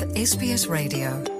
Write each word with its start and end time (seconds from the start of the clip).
with 0.00 0.16
SBS 0.16 0.74
Radio. 0.74 1.32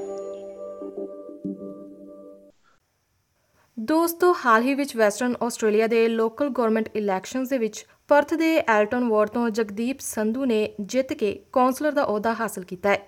ਦੋਸਤੋ, 3.80 4.34
ਹਾਲ 4.46 4.62
ਹੀ 4.62 4.74
ਵਿੱਚ 4.74 4.96
ਵੈਸਟਰਨ 4.96 5.34
ਆਸਟ੍ਰੇਲੀਆ 5.42 5.86
ਦੇ 5.86 6.08
ਲੋਕਲ 6.08 6.48
ਗਵਰਨਮੈਂਟ 6.48 6.90
ਇਲੈਕਸ਼ਨਸ 6.96 7.48
ਦੇ 7.48 7.58
ਵਿੱਚ 7.58 7.86
ਪਰਥ 8.08 8.34
ਦੇ 8.34 8.62
ਐਲਟਨ 8.68 9.08
ਵਾਰਡ 9.08 9.28
ਤੋਂ 9.28 9.50
ਜਗਦੀਪ 9.50 10.00
ਸੰਧੂ 10.00 10.44
ਨੇ 10.44 10.74
ਜਿੱਤ 10.80 11.12
ਕੇ 11.12 11.44
ਕੌਂਸਲਰ 11.52 11.92
ਦਾ 11.92 12.04
ਅਹੁਦਾ 12.04 12.34
ਹਾਸਲ 12.34 12.62
ਕੀਤਾ 12.62 12.90
ਹੈ। 12.90 13.00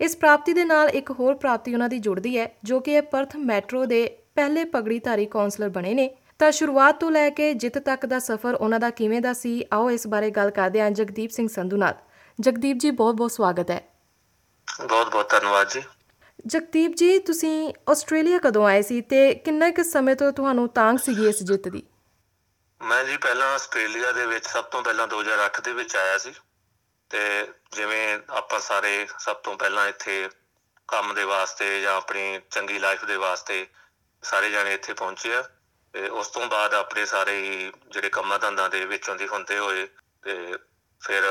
ਇਸ 0.00 0.16
ਪ੍ਰਾਪਤੀ 0.16 0.52
ਦੇ 0.52 0.64
ਨਾਲ 0.64 0.88
ਇੱਕ 0.88 1.10
ਹੋਰ 1.10 1.34
ਪ੍ਰਾਪਤੀ 1.34 1.74
ਉਹਨਾਂ 1.74 1.88
ਦੀ 1.88 1.98
ਜੁੜਦੀ 1.98 2.38
ਹੈ, 2.38 2.56
ਜੋ 2.64 2.80
ਕਿ 2.80 2.92
ਇਹ 2.92 3.02
ਪਰਥ 3.02 3.36
ਮੈਟਰੋ 3.36 3.84
ਦੇ 3.84 4.18
ਪਹਿਲੇ 4.34 4.64
ਪਗੜੀਧਾਰੀ 4.64 5.26
ਕੌਂਸਲਰ 5.26 5.68
ਬਣੇ 5.68 5.94
ਨੇ। 5.94 6.16
ਤਾਂ 6.38 6.50
ਸ਼ੁਰੂਆਤ 6.50 7.00
ਤੋਂ 7.00 7.10
ਲੈ 7.10 7.30
ਕੇ 7.30 7.54
ਜਿੱਤ 7.54 7.78
ਤੱਕ 7.78 8.06
ਦਾ 8.06 8.18
ਸਫ਼ਰ 8.18 8.54
ਉਹਨਾਂ 8.54 8.80
ਦਾ 8.80 8.90
ਕਿਵੇਂ 8.90 9.20
ਦਾ 9.20 9.32
ਸੀ, 9.32 9.64
ਆਓ 9.72 9.90
ਇਸ 9.90 10.06
ਬਾਰੇ 10.06 10.30
ਗੱਲ 10.30 10.50
ਕਰਦੇ 10.50 10.80
ਹਾਂ 10.80 10.90
ਜਗਦੀਪ 10.90 11.30
ਸਿੰਘ 11.30 11.48
ਸੰਧੂ 11.48 11.76
ਨਾਲ। 11.76 11.94
ਜਗਦੀਪ 12.40 12.76
ਜੀ 12.76 12.90
ਬਹੁਤ 12.90 13.14
ਬਹੁਤ 13.14 13.32
ਸਵਾਗਤ 13.32 13.70
ਹੈ। 13.70 13.97
ਬਹੁਤ 14.86 15.08
ਬਹੁਤ 15.08 15.30
ਧੰਨਵਾਦ 15.30 15.68
ਜੀ। 15.68 15.82
ਜਗਦੀਪ 16.46 16.94
ਜੀ 16.94 17.18
ਤੁਸੀਂ 17.18 17.72
ਆਸਟ੍ਰੇਲੀਆ 17.90 18.38
ਕਦੋਂ 18.38 18.66
ਆਏ 18.66 18.82
ਸੀ 18.82 19.00
ਤੇ 19.02 19.34
ਕਿੰਨਾ 19.34 19.70
ਕੁ 19.70 19.82
ਸਮੇਂ 19.82 20.16
ਤੋਂ 20.16 20.32
ਤੁਹਾਨੂੰ 20.32 20.68
ਤਾਂਗ 20.68 20.96
ਸੀਗੀ 20.96 21.28
ਇਸ 21.28 21.42
ਜਿੱਤ 21.42 21.68
ਦੀ? 21.68 21.82
ਮੈਂ 22.80 23.04
ਜੀ 23.04 23.16
ਪਹਿਲਾਂ 23.16 23.54
ਆਸਟ੍ਰੇਲੀਆ 23.54 24.12
ਦੇ 24.12 24.26
ਵਿੱਚ 24.26 24.46
ਸਭ 24.46 24.64
ਤੋਂ 24.64 24.82
ਪਹਿਲਾਂ 24.82 25.08
2008 25.08 25.60
ਦੇ 25.60 25.72
ਵਿੱਚ 25.72 25.96
ਆਇਆ 25.96 26.18
ਸੀ 26.18 26.32
ਤੇ 27.10 27.48
ਜਿਵੇਂ 27.72 28.18
ਆਪਾਂ 28.28 28.60
ਸਾਰੇ 28.60 29.06
ਸਭ 29.18 29.36
ਤੋਂ 29.36 29.56
ਪਹਿਲਾਂ 29.56 29.88
ਇੱਥੇ 29.88 30.28
ਕੰਮ 30.88 31.14
ਦੇ 31.14 31.24
ਵਾਸਤੇ 31.24 31.80
ਜਾਂ 31.80 31.94
ਆਪਣੀ 31.94 32.40
ਚੰਗੀ 32.50 32.78
ਲਾਈਫ 32.78 33.04
ਦੇ 33.04 33.16
ਵਾਸਤੇ 33.16 33.66
ਸਾਰੇ 34.22 34.50
ਜਾਣੇ 34.50 34.74
ਇੱਥੇ 34.74 34.92
ਪਹੁੰਚੇ 34.92 35.34
ਆ 35.34 35.42
ਤੇ 35.94 36.08
ਉਸ 36.08 36.28
ਤੋਂ 36.28 36.46
ਬਾਅਦ 36.46 36.74
ਆਪਣੇ 36.74 37.04
ਸਾਰੇ 37.06 37.36
ਜਿਹੜੇ 37.88 38.08
ਕੰਮਾਂ 38.08 38.38
ਧੰਦਾਂ 38.38 38.70
ਦੇ 38.70 38.84
ਵਿੱਚੋਂ 38.84 39.16
ਦੀ 39.16 39.28
ਹੁੰਦੇ 39.28 39.58
ਹੋਏ 39.58 39.86
ਤੇ 40.22 40.56
ਫਿਰ 41.00 41.22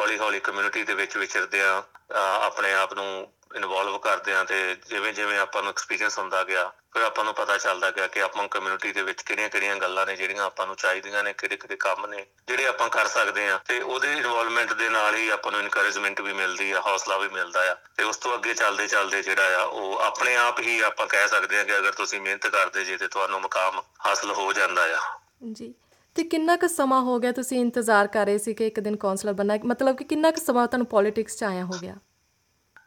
ਹੌਲੀ 0.00 0.18
ਹੌਲੀ 0.18 0.40
ਕਮਿਊਨਿਟੀ 0.40 0.82
ਦੇ 0.82 0.94
ਵਿੱਚ 0.94 1.16
ਵਿਚਰਦੇ 1.16 1.62
ਆ, 1.62 1.82
ਅਹ 2.10 2.44
ਆਪਣੇ 2.44 2.74
ਆਪ 2.74 2.94
ਨੂੰ 2.94 3.32
ਇਨਵੋਲਵ 3.56 3.98
ਕਰਦੇ 3.98 4.34
ਆ 4.34 4.44
ਤੇ 4.44 4.76
ਜਿਵੇਂ 4.86 5.14
ਜਿਵੇਂ 5.14 5.38
ਆਪਾਂ 5.38 5.62
ਨੂੰ 5.62 5.70
ਐਕਸਪੀਰੀਅੰਸ 5.70 6.18
ਹੁੰਦਾ 6.18 6.44
ਗਿਆ, 6.44 6.72
ਫਿਰ 6.92 7.02
ਆਪਾਂ 7.02 7.24
ਨੂੰ 7.24 7.34
ਪਤਾ 7.34 7.58
ਚੱਲਦਾ 7.58 7.90
ਗਿਆ 7.90 8.06
ਕਿ 8.06 8.22
ਆਪਾਂ 8.22 8.48
ਕਮਿਊਨਿਟੀ 8.48 8.92
ਦੇ 8.92 9.02
ਵਿੱਚ 9.02 9.22
ਕਿਹੜੀਆਂ-ਕਿਹੜੀਆਂ 9.22 9.76
ਗੱਲਾਂ 9.76 10.06
ਨੇ 10.06 10.16
ਜਿਹੜੀਆਂ 10.16 10.44
ਆਪਾਂ 10.44 10.66
ਨੂੰ 10.66 10.76
ਚਾਹੀਦੀਆਂ 10.76 11.24
ਨੇ 11.24 11.32
ਕਿਹੜੇ-ਕਿਹੜੇ 11.32 11.76
ਕੰਮ 11.76 12.06
ਨੇ, 12.06 12.26
ਜਿਹੜੇ 12.48 12.66
ਆਪਾਂ 12.66 12.88
ਕਰ 12.88 13.06
ਸਕਦੇ 13.06 13.48
ਆ। 13.48 13.60
ਤੇ 13.68 13.80
ਉਹਦੇ 13.80 14.12
ਇਨਵੋਲਵਮੈਂਟ 14.12 14.72
ਦੇ 14.72 14.88
ਨਾਲ 14.88 15.14
ਹੀ 15.14 15.28
ਆਪਾਂ 15.28 15.52
ਨੂੰ 15.52 15.60
ਇਨਕਰੇਜਮੈਂਟ 15.60 16.20
ਵੀ 16.20 16.32
ਮਿਲਦੀ 16.32 16.72
ਆ, 16.72 16.80
ਹੌਸਲਾ 16.80 17.16
ਵੀ 17.16 17.28
ਮਿਲਦਾ 17.28 17.72
ਆ। 17.72 17.76
ਤੇ 17.96 18.04
ਉਸ 18.04 18.16
ਤੋਂ 18.16 18.34
ਅੱਗੇ 18.34 18.54
ਚੱਲਦੇ 18.54 18.86
ਚੱਲਦੇ 18.86 19.22
ਜਿਹੜਾ 19.22 19.60
ਆ, 19.60 19.62
ਉਹ 19.62 19.98
ਆਪਣੇ 19.98 20.36
ਆਪ 20.36 20.60
ਹੀ 20.60 20.80
ਆਪਾਂ 20.80 21.06
ਕਹਿ 21.06 21.28
ਸਕਦੇ 21.28 21.60
ਆ 21.60 21.64
ਕਿ 21.64 21.76
ਅਗਰ 21.76 21.92
ਤੁਸੀਂ 21.92 22.20
ਮਿਹਨਤ 22.20 22.46
ਕਰਦੇ 22.46 22.84
ਜੇ 22.84 22.96
ਤੇ 22.96 23.08
ਤੁਹਾਨੂੰ 23.08 23.40
ਮੁਕਾਮ 23.40 23.82
ਹਾਸਲ 24.06 24.30
ਹੋ 24.30 24.52
ਜਾਂਦਾ 24.52 24.96
ਆ। 24.96 25.18
ਜੀ। 25.52 25.74
ਤੇ 26.18 26.24
ਕਿੰਨਾ 26.24 26.56
ਕੁ 26.56 26.68
ਸਮਾਂ 26.68 27.00
ਹੋ 27.02 27.18
ਗਿਆ 27.18 27.32
ਤੁਸੀਂ 27.32 27.60
ਇੰਤਜ਼ਾਰ 27.60 28.06
ਕਰ 28.06 28.26
ਰਹੇ 28.26 28.38
ਸੀ 28.38 28.54
ਕਿ 28.54 28.66
ਇੱਕ 28.66 28.78
ਦਿਨ 28.80 28.96
ਕਾਉਂਸਲਰ 28.96 29.32
ਬਣਨਾ 29.32 29.54
ਹੈ? 29.54 29.60
ਮਤਲਬ 29.64 29.96
ਕਿ 29.96 30.04
ਕਿੰਨਾ 30.04 30.30
ਕੁ 30.30 30.40
ਸਮਾਂ 30.40 30.66
ਤੁਹਾਨੂੰ 30.66 30.86
ਪੋਲਿਟਿਕਸ 30.86 31.36
'ਚ 31.36 31.44
ਆਇਆ 31.44 31.64
ਹੋ 31.64 31.78
ਗਿਆ 31.82 31.94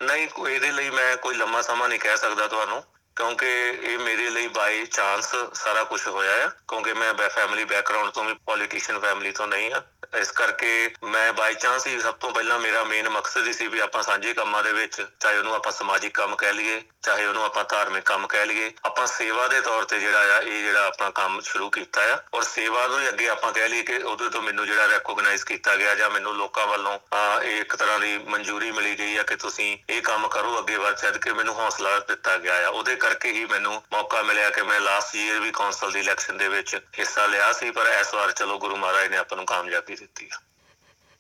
ਨਹੀਂ, 0.03 0.27
ਕੋਈ 0.27 0.53
ਇਹਦੇ 0.53 0.71
ਲਈ 0.71 0.89
ਮੈਂ 0.89 1.15
ਕੋਈ 1.17 1.35
ਲੰਮਾ 1.35 1.61
ਸਮਾਂ 1.61 1.87
ਨਹੀਂ 1.89 1.99
ਕਹਿ 1.99 2.17
ਸਕਦਾ 2.17 2.47
ਤੁਹਾਨੂੰ 2.47 2.81
ਕਿਉਂਕਿ 3.15 3.49
ਇਹ 3.83 3.97
ਮੇਰੇ 3.99 4.29
ਲਈ 4.29 4.47
ਬਾਈ 4.47 4.85
ਚਾਂਸ 4.85 5.35
ਸਾਰਾ 5.53 5.83
ਕੁਝ 5.83 6.07
ਹੋਇਆ 6.07 6.35
ਹੈ 6.35 6.47
ਕਿਉਂਕਿ 6.67 6.93
ਮੈਂ 6.93 7.13
ਬੈ 7.13 7.27
ਫੈਮਿਲੀ 7.27 7.63
ਬੈਕਗ੍ਰਾਉਂਡ 7.63 8.09
ਤੋਂ 8.09 8.23
ਵੀ 8.23 8.33
ਪੋਲੀਟੀਸ਼ੀਅਨ 8.45 8.99
ਫੈਮਿਲੀ 8.99 9.31
ਤੋਂ 9.31 9.47
ਨਹੀਂ 9.47 9.73
ਆ। 9.73 9.81
ਇਸ 10.19 10.31
ਕਰਕੇ 10.31 10.69
ਮੈਂ 11.03 11.31
ਬਾਈ 11.33 11.53
ਚਾਂਸ 11.53 11.85
ਹੀ 11.87 11.99
ਸਭ 12.01 12.13
ਤੋਂ 12.13 12.31
ਪਹਿਲਾਂ 12.31 12.59
ਮੇਰਾ 12.59 12.83
ਮੇਨ 12.83 13.09
ਮਕਸਦ 13.09 13.47
ਹੀ 13.47 13.53
ਸੀ 13.53 13.67
ਵੀ 13.67 13.79
ਆਪਾਂ 13.79 14.01
ਸਾਂਝੇ 14.03 14.33
ਕੰਮਾਂ 14.33 14.63
ਦੇ 14.63 14.71
ਵਿੱਚ 14.73 15.01
ਚਾਹੇ 15.19 15.37
ਉਹਨੂੰ 15.37 15.53
ਆਪਾਂ 15.55 15.71
ਸਮਾਜਿਕ 15.71 16.13
ਕੰਮ 16.13 16.35
ਕਹਿ 16.35 16.53
ਲਈਏ, 16.53 16.81
ਚਾਹੇ 17.03 17.25
ਉਹਨੂੰ 17.25 17.43
ਆਪਾਂ 17.43 17.63
ਧਾਰਮਿਕ 17.63 18.03
ਕੰਮ 18.05 18.27
ਕਹਿ 18.27 18.45
ਲਈਏ, 18.45 18.71
ਆਪਾਂ 18.85 19.05
ਸੇਵਾ 19.07 19.47
ਦੇ 19.47 19.61
ਤੌਰ 19.61 19.83
ਤੇ 19.83 19.99
ਜਿਹੜਾ 19.99 20.37
ਆ, 20.37 20.39
ਇਹ 20.39 20.63
ਜਿਹੜਾ 20.63 20.85
ਆਪਣਾ 20.85 21.09
ਕੰਮ 21.09 21.39
ਸ਼ੁਰੂ 21.41 21.69
ਕੀਤਾ 21.69 22.01
ਆ। 22.13 22.17
ਔਰ 22.33 22.43
ਸੇਵਾ 22.43 22.87
ਨੂੰ 22.87 22.99
ਹੀ 23.01 23.07
ਅੱਗੇ 23.09 23.27
ਆਪਾਂ 23.29 23.51
ਕਹਿ 23.51 23.69
ਲਈਏ 23.69 23.83
ਕਿ 23.83 23.97
ਉਹਦੇ 23.97 24.29
ਤੋਂ 24.29 24.41
ਮੈਨੂੰ 24.41 24.65
ਜਿਹੜਾ 24.65 24.87
ਰੈਕੋਗਨਾਈਜ਼ 24.87 25.45
ਕੀਤਾ 25.45 25.75
ਗਿਆ 25.75 25.95
ਜਾਂ 25.95 26.09
ਮੈਨੂੰ 26.09 26.35
ਲੋਕਾਂ 26.37 26.67
ਵੱਲੋਂ 26.67 26.97
ਆ 27.13 27.41
ਇਹ 27.43 27.61
ਇੱਕ 27.61 27.75
ਤਰ੍ਹਾਂ 27.75 27.99
ਦੀ 27.99 28.17
ਮਨਜ਼ੂਰੀ 28.17 28.71
ਮਿਲੀ 28.71 28.97
ਗਈ 28.99 29.17
ਆ 29.17 29.23
ਕਿ 29.23 29.35
ਤੁਸੀਂ 29.35 29.77
ਇਹ 29.89 30.01
ਕੰਮ 30.01 30.27
ਕਰੋ, 30.27 30.59
ਅੱਗੇ 30.59 30.77
ਵੱਧ 30.77 30.95
ਚੱਲ 30.95 31.17
ਕੇ 31.17 31.33
ਮੈਨੂੰ 31.33 31.55
ਹੌਸਲਾ 31.55 31.97
ਦਿੱਤਾ 31.99 32.37
ਗਿਆ 32.37 32.65
ਆ। 32.65 32.69
ਉਹਦੇ 32.69 32.95
ਕਰਕੇ 33.01 33.31
ਹੀ 33.31 33.45
ਮੈਨੂੰ 33.45 33.73
ਮੌਕਾ 33.91 34.21
ਮਿਲਿਆ 34.21 34.49
ਕਿ 34.49 34.61
ਮੈਂ 34.61 34.79
ਲਾਸਟ 34.79 35.15
ਈਅਰ 35.15 35.39
ਵੀ 35.39 35.51
ਕੌਂਸਲ 35.51 35.91
ਦੀ 35.91 35.99
ਇਲੈਕਸ਼ਨ 35.99 36.37
ਦੇ 36.37 36.47
ਵਿੱਚ 36.47 36.75
ਹਿੱਸਾ 36.99 37.25
ਲਿਆ 37.27 37.51
ਸੀ 37.51 37.71
ਪਰ 37.71 37.87
ਇਸ 37.99 38.13
ਵਾਰ 38.13 38.31
ਚਲੋ 38.31 38.57
ਗੁਰੂ 38.59 38.75
ਮਹਾਰਾਜ 38.75 39.07
ਨੇ 39.07 39.17
ਆਪਾਂ 39.17 39.37
ਨੂੰ 39.37 39.45
ਕਾਮਯਾਬੀ 39.45 39.95
ਦਿੱਤੀ 39.95 40.29
ਆ। 40.33 40.39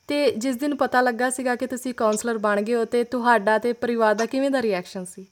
ਤੇ 0.09 0.31
ਜਿਸ 0.37 0.55
ਦਿਨ 0.55 0.75
ਪਤਾ 0.75 1.01
ਲੱਗਾ 1.01 1.29
ਸੀਗਾ 1.29 1.55
ਕਿ 1.55 1.67
ਤੁਸੀਂ 1.67 1.93
ਕਾਉਂਸਲਰ 1.93 2.37
ਬਣ 2.37 2.61
ਗਏ 2.61 2.75
ਹੋ 2.75 2.85
ਤੇ 2.85 3.03
ਤੁਹਾਡਾ 3.03 3.57
ਤੇ 3.57 3.73
ਪਰਿਵਾਰ 3.73 4.13
ਦਾ 4.13 4.25
ਕਿਵੇਂ 4.25 4.49
ਦਾ 4.49 4.61
ਰਿਐਕਸ਼ਨ 4.61 5.05
ਸੀ? 5.05 5.25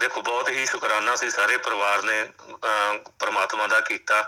ਦੇਖੋ 0.00 0.22
ਬਹੁਤ 0.22 0.48
ਹੀ 0.48 0.66
ਸ਼ੁਕਰਾਨਾ 0.66 1.16
ਸੀ 1.16 1.30
ਸਾਰੇ 1.30 1.56
ਪਰਿਵਾਰ 1.56 2.02
ਨੇ 2.02 2.24
ਪ੍ਰਮਾਤਮਾ 3.18 3.66
ਦਾ 3.66 3.80
ਕੀਤਾ 3.80 4.22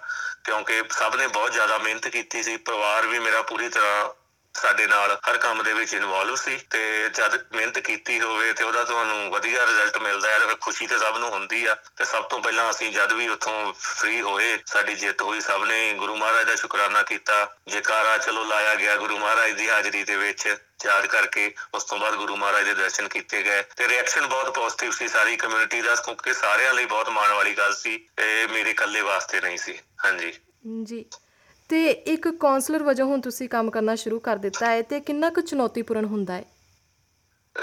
ਕਿਉਂਕਿ 0.44 0.82
ਸਭ 0.91 1.16
ਨੇ 1.16 1.26
ਬਹੁਤ 1.26 1.52
ਜ਼ਿਆਦਾ 1.52 1.78
ਮਿਹਨਤ 1.78 2.08
ਕੀਤੀ 2.08 2.42
ਸੀ। 2.42 2.56
ਪਰਿਵਾਰ 2.56 3.06
ਵੀ 3.06 3.18
ਮੇਰਾ 3.18 3.42
ਪੂਰੀ 3.42 3.68
ਤਰ੍ਹਾਂ 3.68 4.08
ਸਾਡੇ 4.58 4.86
ਨਾਲ 4.86 5.19
ਹਰ 5.30 5.36
ਕੰਮ 5.38 5.62
ਦੇ 5.62 5.72
ਵਿੱਚ 5.72 5.94
ਇਨਵੋਲਵ 5.94 6.34
ਸੀ 6.34 6.56
ਤੇ 6.70 7.10
ਜਦ 7.14 7.44
ਮਿਹਨਤ 7.52 7.78
ਕੀਤੀ 7.78 8.20
ਹੋਵੇ 8.20 8.52
ਤੇ 8.52 8.64
ਉਹਦਾ 8.64 8.84
ਤੁਹਾਨੂੰ 8.84 9.30
ਵਧੀਆ 9.30 9.66
ਰਿਜ਼ਲਟ 9.66 9.98
ਮਿਲਦਾ 9.98 10.30
ਹੈ 10.30 10.38
ਤੇ 10.38 10.54
ਖੁਸ਼ੀ 10.60 10.86
ਤੇ 10.86 10.98
ਸਭ 10.98 11.16
ਨੂੰ 11.16 11.30
ਹੁੰਦੀ 11.30 11.64
ਆ 11.66 11.74
ਤੇ 11.96 12.04
ਸਭ 12.04 12.24
ਤੋਂ 12.24 12.41
ਪਹਿਲਾਂ 12.41 12.70
ਅਸੀਂ 12.70 12.92
ਜਦ 12.92 13.12
ਵੀ 13.12 13.28
ਉੱਥੋਂ 13.28 13.72
ਫ੍ਰੀ 13.72 14.20
ਹੋਏ, 14.20 14.58
ਸਾਡੀ 14.66 14.94
ਜਿੱਤ 14.94 15.22
ਹੋਈ, 15.22 15.41
ਸਭ 15.41 15.64
ਨੇ 15.64 15.94
ਗੁਰੂ 15.94 16.16
ਮਹਾਰਾਜ 16.16 16.47
ਦਾ 16.47 16.56
ਸ਼ੁਕਰਾਨਾ 16.56 17.02
ਕੀਤਾ। 17.02 17.56
ਜੇਕਾਰਾ 17.68 18.18
ਚਲੋ 18.18 18.44
ਲਾਇਆ 18.44 18.74
ਗਿਆ 18.74 18.97
ਗੁਰੂ 18.97 19.18
ਮਹਾਰਾਜ 19.18 19.50
ਦੀ 19.50 19.68
ਹਾਜ਼ਰੀ 19.68 20.04
ਦੇ 20.04 20.16
ਵਿੱਚ, 20.16 20.56
ਯਾਦ 20.84 21.06
ਕਰਕੇ 21.06 21.54
ਉਸ 21.74 21.84
ਤੋਂ 21.84 21.98
ਬਾਅਦ 21.98 22.14
ਗੁਰੂ 22.14 22.36
ਮਹਾਰਾਜ 22.36 22.64
ਦੇ 22.64 22.74
ਦਰਸ਼ਨ 22.74 23.08
ਕੀਤੇ 23.08 23.42
ਗਏ 23.42 23.62
ਤੇ 23.76 23.88
ਰਿਐਕਸ਼ਨ 23.88 24.26
ਬਹੁਤ 24.26 24.54
ਪੋਜ਼ਿਟਿਵ 24.54 24.91
ਸੀ, 24.91 25.08
ਸਾਰੀ 25.08 25.36
ਕਮਿਊਨਿਟੀ 25.36 25.80
ਦਾ, 25.82 25.94
ਕਿਉਂਕਿ 25.94 26.34
ਸਾਰਿਆਂ 26.34 26.74
ਲਈ 26.74 26.84
ਬਹੁਤ 26.84 27.08
ਮਾਣ 27.08 27.32
ਵਾਲੀ 27.32 27.54
ਗੱਲ 27.54 27.74
ਸੀ, 27.74 28.08
ਇਹ 28.18 28.48
ਮੇਰੇ 28.48 28.70
ਇਕੱਲੇ 28.70 29.00
ਵਾਸਤੇ 29.00 29.41
ਨਹੀਂ 29.41 29.58
ਸੀ। 29.58 29.78
ਹਾਂਜੀ। 30.04 30.32
ਜੀ। 30.82 31.04
ਤੇ 31.68 31.90
ਇੱਕ 31.90 32.28
ਕਾਉਂਸਲਰ 32.28 32.82
ਵਜੋਂ 32.82 33.06
ਹੁਣ 33.06 33.20
ਤੁਸੀਂ 33.20 33.48
ਕੰਮ 33.48 33.70
ਕਰਨਾ 33.70 33.94
ਸ਼ੁਰੂ 33.94 34.20
ਕਰ 34.20 34.36
ਦਿੱਤਾ 34.36 34.66
ਹੈ 34.66 34.82
ਤੇ 34.82 35.00
ਕਿੰਨਾ 35.00 35.30
ਕੁ 35.30 35.40
ਚੁਣੌਤੀਪੂਰਨ 35.40 36.04
ਹੁੰਦਾ 36.04 36.34
ਹੈ? 36.34 36.44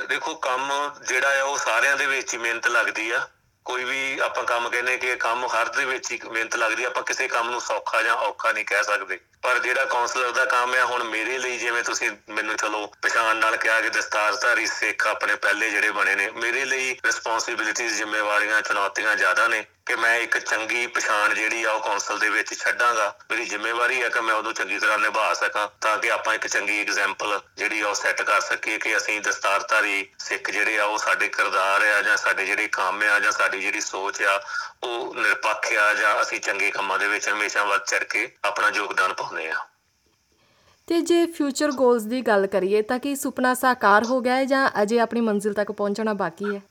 ਦੇਖੋ, 0.10 0.36
ਕੰਮ 0.36 0.92
ਜਿਹੜਾ 1.08 1.42
ਆ 1.42 1.44
ਉਹ 1.44 1.58
ਸਾਰਿਆਂ 1.58 1.98
ਦੇ 1.98 2.06
ਵਿੱਚ 2.06 2.34
ਹੀ 2.34 2.40
ਮਿਹਨਤ 2.40 2.68
ਲੱਗਦੀ 2.68 3.12
ਆ। 3.12 3.28
ਕੋਈ 3.66 3.84
ਵੀ 3.84 4.20
ਆਪਾਂ 4.20 4.44
ਕੰਮ 4.44 4.70
ਕਹਿੰਦੇ 4.70 4.98
ਕਿ 4.98 5.08
ਇਹ 5.08 5.18
ਕੰਮ 5.18 5.46
ਹਰ 5.46 5.70
ਦੇ 5.70 5.86
ਵਿੱਚ 5.86 6.12
ਹੀ 6.12 6.20
ਮਿਹਨਤ 6.32 6.56
ਲੱਗਦੀ 6.56 6.84
ਆ, 6.84 6.88
ਆਪਾਂ 6.88 7.04
ਕਿਸੇ 7.04 7.28
ਕੰਮ 7.28 7.50
ਨੂੰ 7.50 7.62
ਸੌਖਾ 7.62 8.02
ਜਾਂ 8.02 8.16
ਔਖਾ 8.16 8.52
ਨਹੀਂ 8.52 8.66
ਕਹਿ 8.66 8.84
ਸਕਦੇ। 8.84 9.20
ਪਰ 9.42 9.60
ਜਿਹੜਾ 9.60 9.86
ਕਾਉਂਸਲਰ 9.86 10.32
ਦਾ 10.32 10.46
ਕੰਮ 10.46 10.74
ਆ, 10.74 10.86
ਹੁਣ 10.86 11.04
ਮੇਰੇ 11.04 11.38
ਲਈ 11.38 11.58
ਜਿਵੇਂ 11.58 11.84
ਤੁਸੀਂ 11.84 12.12
ਮੈਨੂੰ 12.30 12.56
ਚਲੋ 12.56 12.88
ਪਛਾਣ 13.02 13.36
ਨਾਲ 13.36 13.58
ਕਿਹਾ 13.58 13.82
ਕਿ 13.82 13.90
ਦਸਤਾਰਧਾਰੀ 13.90 14.66
ਸਿੱਖ 14.66 15.08
ਆਪਣੇ 15.08 15.36
ਪਹਿਲੇ 15.36 15.70
ਜਿਹੜੇ 15.70 15.92
ਬਣੇ 15.92 16.16
ਨੇ, 16.16 16.30
ਮੇਰੇ 16.30 16.66
ਲਈ 16.66 16.98
ਰਿਸਪੌਂਸਿਬਿਲਿਟੀਆਂ 17.06 17.90
ਜ਼ਿੰਮੇਵਾਰੀਆਂ, 17.90 18.62
ਚੁਣੌਤੀਆਂ 18.62 19.16
ਜ਼ਿਆਦਾ 19.16 19.48
ਨੇ। 19.48 19.66
ਕਿ 19.86 19.96
ਮੈਂ 19.96 20.16
ਇੱਕ 20.20 20.38
ਚੰਗੀ 20.38 20.88
ਪਛਾਣ 20.88 21.34
ਜਿਹੜੀ 21.34 21.64
ਆ 21.64 21.72
ਉਹ 21.72 21.80
ਕਾਉਂਸਲ 21.80 22.20
ਦੇ 22.20 22.30
ਵਿੱਚ 22.30 22.54
ਛੱਡਾਂਗਾ। 22.54 23.14
ਮੇਰੀ 23.32 23.46
ਜ਼ਿੰਮੇਵਾਰੀ 23.46 24.02
ਹੈ 24.04 24.10
ਕਿ 24.10 24.20
ਮੈਂ 24.22 24.36
ਉਹਨੂੰ 24.36 24.54
ਚੰਗੀ 24.54 24.80
ਤਰ੍ਹਾਂ 24.80 24.98
ਨਿਭਾ 25.00 25.34
ਸਕਾਂ 25.34 25.68
ਤਾਂ 25.82 25.98
ਕਿ 25.98 26.12
ਆਪਾਂ 26.12 26.34
ਇੱਕ 26.34 26.48
ਚੰਗੀ 26.48 26.80
ਐਗਜ਼ਾਮਪਲ 26.82 27.40
ਜਿਹੜੀ 27.58 27.82
ਆ 27.82 27.88
ਉਹ 27.88 27.96
ਸੈੱਟ 27.96 28.22
ਕਰ 28.22 28.42
ਸਕੀਏ 28.42 28.78
ਕਿ 28.78 28.98
ਅਸੀਂ 28.98 29.22
ਦਸਤਾਰਧਾਰੀ 29.22 30.08
ਸਿੱਖ 30.20 30.52
ਜਿਹੜੇ 30.52 30.80
ਆ 30.80 30.86
ਉਹ 30.86 30.98
ਸਾਡੇ 30.98 31.28
ਕਿਰਦਾਰ 31.28 31.82
ਆ 31.82 32.02
ਜਾਂ 32.02 32.18
ਸਾਡੇ 32.18 32.46
ਜਿਹੜੇ 32.46 32.68
ਕੰਮ 32.68 33.04
ਆ 33.04 33.20
ਜਾਂ 33.20 33.32
ਸਾਡੀ 33.32 33.62
ਜਿਹੜੀ 33.62 33.82
ਸੋਚ 33.82 34.24
ਆ, 34.24 34.42
ਉਹ 34.84 35.16
ਨਿਰਪੱਖ 35.16 35.74
ਆ 35.74 35.94
ਜਾਂ 35.94 36.22
ਅਸੀਂ 36.22 36.40
ਚੰਗੇ 36.40 36.72
ਕੰਮਾਂ 36.72 37.00
ਦੇ 37.00 37.08
ਵਿੱਚ 37.08 37.30
ਹਮੇਸ਼ਾ 37.30 37.64
ਵੱਧ 37.64 37.82
ਚੜ 37.82 38.04
ਕੇ 38.04 38.32
ਆਪਣਾ 38.44 38.72
ਯੋਗਦਾਨ 38.76 39.14
ਪਾਉਂਦੇ 39.14 39.50
ਆ। 39.50 39.56
ਤੇ 40.88 41.02
ਜੇ 41.02 41.26
ਫਿਊਚਰ 41.26 41.72
ਗੋਲਸ 41.72 42.04
ਦੀ 42.04 42.22
ਗੱਲ 42.22 42.48
ਕਰੀਏ 42.48 42.82
ਤਾਂ 42.82 43.00
ਕੀ 43.00 43.16
ਸੁਪਨਾ 43.16 43.54
ਸਾਕਾਰ 43.54 44.04
ਹੋ 44.04 44.22
ਗਿਆ 44.22 44.36
ਹੈ 44.36 44.46
ਜਾਂ 44.46 44.70
ਅਜੇ 44.82 45.00
ਆਪਣੀ 45.00 45.22
ਮੰਜ਼ਿਲ 45.22 45.54
ਤੱਕ 45.54 45.72
ਪਹੁੰਚਣਾ 45.72 46.14
ਬਾਕੀ 46.14 46.56
ਹੈ? 46.56 46.62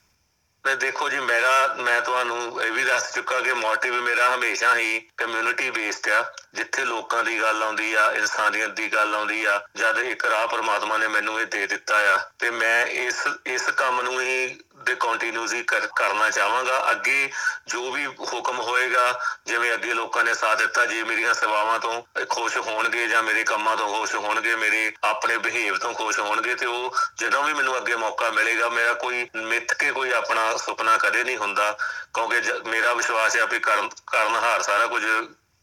ਮੈਂ 0.65 0.75
ਦੇਖੋ 0.75 1.09
ਜੀ, 1.09 1.19
ਮੇਰਾ, 1.19 1.75
ਮੈਂ 1.77 2.01
ਤੁਹਾਨੂੰ 2.01 2.63
ਇਹ 2.63 2.71
ਵੀ 2.71 2.83
ਦੱਸ 2.83 3.13
ਚੁੱਕਾ 3.13 3.39
ਕਿ 3.39 3.53
ਮੋਟਿਵ 3.53 3.93
ਮੇਰਾ 4.01 4.35
ਹਮੇਸ਼ਾ 4.35 4.75
ਹੀ 4.75 4.99
ਕਮਿਊਨਿਟੀ 5.17 5.69
ਬੇਸਡ 5.69 6.09
ਆ, 6.09 6.33
ਜਿੱਥੇ 6.53 6.85
ਲੋਕਾਂ 6.85 7.23
ਦੀ 7.23 7.41
ਗੱਲ 7.41 7.63
ਆਉਂਦੀ 7.63 7.93
ਆ, 7.93 8.11
ਇਨਸਾਨੀਅਤ 8.11 8.69
ਦੀ 8.69 8.93
ਗੱਲ 8.93 9.15
ਆਉਂਦੀ 9.15 9.45
ਆ, 9.45 9.67
ਜਦ 9.75 9.97
ਇੱਕ 9.97 10.25
ਰਾਹ 10.25 10.47
ਪਰਮਾਤਮਾ 10.47 10.97
ਨੇ 10.97 11.07
ਮੈਨੂੰ 11.07 11.41
ਇਹ 11.41 11.45
ਦੇ 11.45 11.67
ਦਿੱਤਾ 11.67 11.97
ਆ, 12.13 12.31
ਤੇ 12.39 12.49
ਮੈਂ 12.49 12.85
ਇਸ 12.85 13.27
ਇਸ 13.45 13.69
ਕੰਮ 13.69 14.01
ਨੂੰ 14.01 14.21
ਹੀ 14.21 14.59
ਦੇ 14.85 14.95
ਕੰਟੀਨਿਊਸਲੀ 14.95 15.63
ਕਰਨਾ 15.95 16.29
ਚਾਹਾਂਗਾ। 16.29 16.91
ਅੱਗੇ 16.91 17.31
ਜੋ 17.67 17.91
ਵੀ 17.91 18.07
ਹੁਕਮ 18.07 18.59
ਹੋਏਗਾ, 18.59 19.19
ਜਿਵੇਂ 19.45 19.73
ਅੱਗੇ 19.73 19.93
ਲੋਕਾਂ 19.93 20.23
ਨੇ 20.23 20.33
ਸਾਥ 20.33 20.57
ਦਿੱਤਾ, 20.57 20.85
ਜੇ 20.85 21.03
ਮੇਰੀਆਂ 21.03 21.33
ਸੇਵਾਵਾਂ 21.33 21.79
ਤੋਂ 21.79 22.21
ਇਹ 22.21 22.25
ਖੁਸ਼ 22.25 22.57
ਹੋਣਗੇ 22.57 23.07
ਜਾਂ 23.07 23.23
ਮੇਰੇ 23.23 23.43
ਕੰਮਾਂ 23.43 23.77
ਤੋਂ 23.77 23.97
ਖੁਸ਼ 23.97 24.15
ਹੋਣਗੇ, 24.15 24.55
ਮੇਰੇ 24.55 24.91
ਆਪਣੇ 25.03 25.37
ਬਿਹੇਵ 25.37 25.77
ਤੋਂ 25.77 25.93
ਖੁਸ਼ 25.93 26.19
ਹੋਣਗੇ, 26.19 26.55
ਤੇ 26.55 26.65
ਉਹ 26.65 26.95
ਜਦੋਂ 27.17 27.43
ਵੀ 27.43 27.53
ਮੈਨੂੰ 27.53 27.77
ਅੱਗੇ 27.77 27.95
ਮੌਕਾ 27.95 28.29
ਮਿਲੇਗਾ, 28.29 28.69
ਮੇਰਾ 28.69 28.93
ਕੋਈ 28.93 29.29
ਮਿੱਥ 29.35 29.73
ਕੇ 29.73 29.91
ਕੋਈ 29.91 30.11
ਆਪਣਾ 30.11 30.57
ਸੁਪਨਾ 30.57 30.97
ਕਦੇ 30.97 31.23
ਨਹੀਂ 31.23 31.37
ਹੁੰਦਾ। 31.37 31.77
ਕਿਉਂਕਿ 32.13 32.41
ਜ- 32.41 32.61
ਮੇਰਾ 32.65 32.93
ਵਿਸ਼ਵਾਸ 32.93 33.37
ਹੈ 33.37 33.45
ਵੀ 33.45 33.59
ਕਰਨ 33.59 33.89
ਕਰਨਹਾਰ 34.07 34.61
ਸਾਰਾ 34.61 34.87
ਕੁਝ 34.87 35.05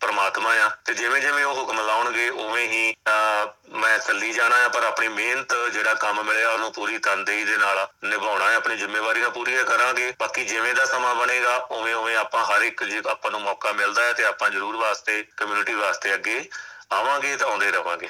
ਪਰਮਾਤਮਾ 0.02 0.50
ਆ। 0.54 0.70
ਤੇ 0.84 0.94
ਜਿਵੇਂ 0.94 1.20
ਜਿਵੇਂ 1.20 1.44
ਉਹ 1.44 1.54
ਹੁਕਮ 1.54 1.86
ਲਾਉਣਗੇ 1.86 2.28
ਉਵੇਂ 2.28 2.68
ਹੀ 2.68 2.94
ਅਹ, 3.08 3.48
ਮੈਂ 3.68 3.98
ਚੱਲੀ 3.98 4.32
ਜਾਣਾ 4.32 4.56
ਆ 4.56 4.68
ਪਰ 4.68 4.82
ਆਪਣੀ 4.82 5.08
ਮਿਹਨਤ 5.08 5.54
ਜਿਹੜਾ 5.72 5.94
ਕੰਮ 5.94 6.22
ਮਿਲਿਆ 6.22 6.50
ਉਹਨੂੰ 6.50 6.72
ਪੂਰੀ 6.72 6.98
ਤਨਦੇਹੀ 6.98 7.44
ਦੇ 7.44 7.56
ਨਾਲ 7.56 7.88
ਨਿਭਾਉਣਾ 8.04 8.50
ਹੈ 8.50 8.54
ਆਪਣੀ 8.54 8.76
ਜ਼ਿੰਮੇਵਾਰੀਆਂ 8.76 9.30
ਪੂਰੀਆਂ 9.30 9.64
ਕਰਾਂਗੇ। 9.64 10.12
ਬਾਕੀ 10.20 10.44
ਜਿਵੇਂ 10.44 10.74
ਦਾ 10.74 10.84
ਸਮਾਂ 10.84 11.14
ਬਣੇਗਾ 11.14 11.56
ਉਵੇਂ 11.56 11.94
ਉਵੇਂ 11.94 12.16
ਆਪਾਂ 12.16 12.44
ਹਰ 12.44 12.62
ਇੱਕ 12.62 12.84
ਜੇ 12.84 13.02
ਆਪਾਂ 13.10 13.30
ਨੂੰ 13.30 13.40
ਮੌਕਾ 13.40 13.72
ਮਿਲਦਾ 13.72 14.02
ਹੈ 14.02 14.12
ਤੇ 14.12 14.24
ਆਪਾਂ 14.24 14.50
ਜ਼ਰੂਰ 14.50 14.76
ਵਾਸਤੇ 14.76 15.24
ਕਮਿਊਨਿਟੀ 15.36 15.74
ਵਾਸਤੇ 15.74 16.14
ਅੱਗੇ 16.14 16.48
ਆਵਾਂਗੇ 16.92 17.36
ਤਾਂ 17.36 17.48
ਆਉਂਦੇ 17.48 17.70
ਰਵਾਂਗੇ। 17.70 18.08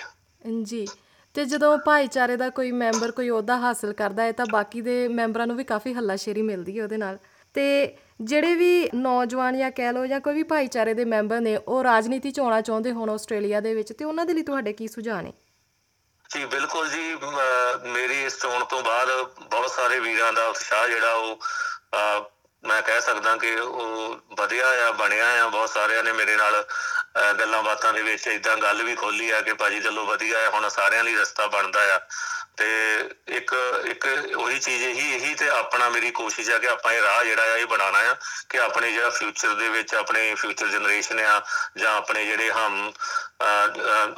ਜੀ। 0.63 0.89
ਤੇ 1.35 1.45
ਜਦੋਂ 1.45 1.79
ਭਾਈਚਾਰੇ 1.79 2.37
ਦਾ 2.37 2.51
ਕੋਈ 2.51 2.73
ਮੈਂਬਰ 2.73 3.11
ਕੋਈ 3.11 3.31
ਅਹੁਦਾ 3.31 3.57
ਹਾਸਲ 3.57 3.93
ਕਰਦਾ 3.93 4.23
ਹੈ 4.23 4.33
ਤਾਂ 4.33 4.47
ਬਾਕੀ 4.51 4.81
ਦੇ 4.81 5.09
ਮੈਂਬਰਾਂ 5.09 5.47
ਨੂੰ 5.47 5.57
ਵੀ 5.57 5.65
ਕਾਫੀ 5.65 5.95
ਹੱਲਾਸ਼ੇਰੀ 5.95 6.43
ਮਿਲਦੀ 6.43 6.79
ਹੈ 6.79 6.85
ਉਹਦੇ 6.85 6.97
ਨਾਲ। 6.97 7.19
ਤੇ 7.55 7.97
ਜਿਹੜੇ 8.23 8.55
ਵੀ 8.55 8.89
ਨੌਜਵਾਨ 8.95 9.59
ਜਾਂ 9.59 9.71
ਕਹਿ 9.71 9.93
ਲਓ 9.93 10.07
ਜਾਂ 10.07 10.21
ਕੋਈ 10.21 10.35
ਵੀ 10.35 10.43
ਭਾਈਚਾਰੇ 10.43 10.95
ਦੇ 10.95 11.05
ਮੈਂਬਰ 11.05 11.41
ਨੇ 11.41 11.57
ਉਹ 11.59 11.83
ਰਾਜਨੀਤੀ 11.85 12.31
'ਚ 12.31 12.41
ਆਉਣਾ 12.41 12.61
ਚਾਹੁੰਦੇ 12.61 12.93
ਹੋਣ 12.93 13.11
ਆਸਟ੍ਰੇਲੀਆ 13.11 13.61
ਦੇ 13.61 13.75
ਵਿੱਚ 13.75 13.93
ਤੇ 13.93 14.05
ਉਹਨਾਂ 14.05 14.27
ਦੇ 14.27 14.35
ਲਈ 14.35 14.43
ਤੁਹਾਡੇ 14.43 14.73
ਕੀ 14.73 14.89
ਸੁਝਾਅ 14.89 15.23
ਨੇ? 15.23 15.33
ਜੀ 16.31 16.45
ਬਿਲਕੁਲ 16.45 16.89
ਜੀ 16.89 17.15
ਮ- 17.15 17.89
ਮੇਰੀ 17.89 18.23
ਇਸ 18.25 18.39
ਚੋਣ 18.41 18.65
ਤੋਂ 18.65 18.83
ਬਾਅਦ 18.83 19.09
ਬਹੁਤ 19.41 19.71
ਸਾਰੇ 19.71 19.99
ਵੀਰਾਂ 20.01 20.33
ਦਾ 20.33 20.47
ਉਤਸ਼ਾਹ 20.49 20.87
ਜਿਹੜਾ 20.89 21.13
ਉਹ 21.15 21.39
ਅ, 21.95 22.31
ਮੈਂ 22.65 22.81
ਕਹਿ 22.83 23.01
ਸਕਦਾ 23.01 23.37
ਕਿ 23.37 23.55
ਉਹ 23.57 24.17
ਵਧਿਆ 24.39 24.67
ਆ 24.89 24.91
ਬਣਿਆ 24.93 25.27
ਆ 25.45 25.49
ਬਹੁਤ 25.49 25.71
ਸਾਰਿਆਂ 25.71 26.03
ਨੇ 26.03 26.13
ਮੇਰੇ 26.13 26.37
ਨਾਲ 26.37 26.63
ਅ, 26.63 27.33
ਗੱਲਾਂ 27.33 27.63
ਬਾਤਾਂ 27.63 27.93
ਦੇ 27.93 28.03
ਵਿੱਚ 28.03 28.27
ਇਦਾਂ 28.27 28.57
ਗੱਲ 28.57 28.83
ਵੀ 28.83 28.95
ਖੋਲੀ 28.95 29.31
ਆ 29.31 29.41
ਕਿ 29.41 29.53
ਭਾਜੀ 29.53 29.81
ਚਲੋ 29.81 30.05
ਵਧੀਆ 30.07 30.47
ਆ 30.47 30.51
ਹੁਣ 30.51 30.69
ਸਾਰਿਆਂ 30.69 31.05
ਲਈ 31.05 31.15
ਰਸਤਾ 31.17 31.47
ਬਣਦਾ 31.47 31.81
ਆ। 31.97 32.01
ਤੇ 32.57 32.67
ਇੱਕ 33.29 33.55
ਇੱਕ 33.87 34.07
ਉਹੀ 34.37 34.59
ਚੀਜ਼ 34.59 34.83
ਇਹੀ 34.85 35.15
ਇਹੀ 35.15 35.35
ਤੇ 35.35 35.49
ਆਪਣਾ 35.49 35.89
ਮੇਰੀ 35.89 36.11
ਕੋਸ਼ਿਸ਼ 36.11 36.51
ਆ 36.51 36.59
ਕਿ 36.59 36.69
ਆਪਾਂ 36.69 36.93
ਇਹ 36.93 37.03
ਰਾਹ 37.03 37.25
ਜਿਹੜਾ 37.25 37.43
ਆ 37.43 37.57
ਇਹ 37.57 37.67
ਬਣਾਉਣਾ 37.67 37.99
ਆ 37.99 38.17
ਕਿ 38.49 38.59
ਆਪਣੇ 38.59 38.93
ਜਿਹੜਾ 38.93 39.11
ਫਿਊਚਰ 39.11 39.55
ਦੇ 39.55 39.69
ਵਿੱਚ 39.69 39.95
ਆਪਣੇ 39.95 40.35
ਫਿਊਚਰ 40.35 40.69
ਜਨਰੇਸ਼ਨ 40.69 41.21
ਆ 41.21 41.43
ਜਾਂ 41.77 41.95
ਆਪਣੇ 41.95 42.27
ਜਿਹੜੇ 42.27 42.51
ਹਮ 42.53 42.91
ਅ, 42.91 42.93
ਅ, 42.93 43.32